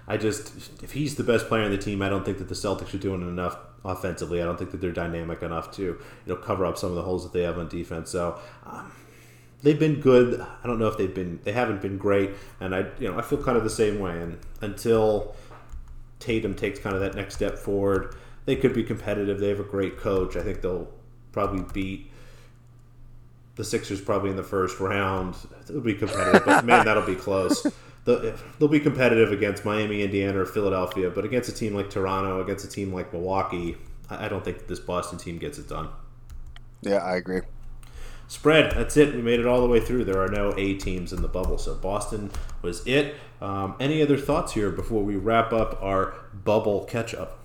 [0.07, 2.55] I just if he's the best player on the team, I don't think that the
[2.55, 4.41] Celtics are doing enough offensively.
[4.43, 7.03] I don't think that they're dynamic enough to you know cover up some of the
[7.03, 8.11] holes that they have on defense.
[8.11, 8.39] So.
[8.67, 8.93] Um,
[9.63, 10.41] they've been good.
[10.41, 13.23] I don't know if they've been they haven't been great, and I you know I
[13.23, 14.19] feel kind of the same way.
[14.19, 15.35] And until
[16.19, 18.15] Tatum takes kind of that next step forward,
[18.47, 19.39] they could be competitive.
[19.39, 20.37] They have a great coach.
[20.37, 20.89] I think they'll
[21.33, 22.11] probably beat
[23.57, 25.37] the Sixers probably in the first round.
[25.69, 27.67] It'll be competitive, but man, that'll be close.
[28.05, 32.65] They'll be competitive against Miami, Indiana, or Philadelphia, but against a team like Toronto, against
[32.65, 33.77] a team like Milwaukee,
[34.09, 35.89] I don't think this Boston team gets it done.
[36.81, 37.43] Yeah, I agree.
[38.27, 38.73] Spread.
[38.73, 39.15] That's it.
[39.15, 40.05] We made it all the way through.
[40.05, 42.31] There are no A teams in the bubble, so Boston
[42.63, 43.17] was it.
[43.41, 47.39] Um, any other thoughts here before we wrap up our bubble catch up?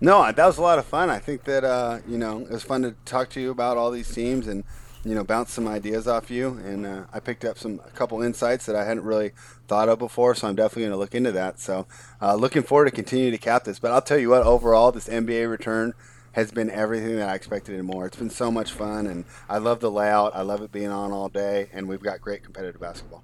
[0.00, 1.08] No, that was a lot of fun.
[1.08, 3.90] I think that uh, you know it was fun to talk to you about all
[3.90, 4.64] these teams and
[5.06, 6.60] you know bounce some ideas off you.
[6.64, 9.32] And uh, I picked up some a couple insights that I hadn't really
[9.68, 11.60] thought of before, so I'm definitely going to look into that.
[11.60, 11.86] So
[12.20, 13.78] uh, looking forward to continue to cap this.
[13.78, 15.94] But I'll tell you what, overall, this NBA return
[16.32, 18.06] has been everything that I expected and more.
[18.06, 20.34] It's been so much fun, and I love the layout.
[20.34, 23.22] I love it being on all day, and we've got great competitive basketball.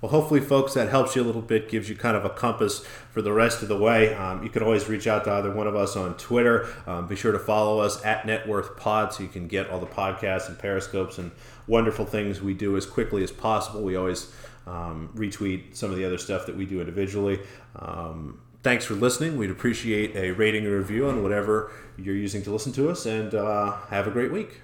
[0.00, 2.84] Well, hopefully, folks, that helps you a little bit, gives you kind of a compass
[3.10, 4.14] for the rest of the way.
[4.14, 6.68] Um, you can always reach out to either one of us on Twitter.
[6.86, 9.86] Um, be sure to follow us at Networth Pod so you can get all the
[9.86, 11.30] podcasts and periscopes and
[11.66, 13.82] wonderful things we do as quickly as possible.
[13.82, 14.30] We always
[14.66, 17.40] um, retweet some of the other stuff that we do individually.
[17.76, 19.38] Um, thanks for listening.
[19.38, 23.34] We'd appreciate a rating and review on whatever you're using to listen to us, and
[23.34, 24.60] uh, have a great week.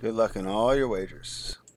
[0.00, 1.56] Good luck in all your wagers.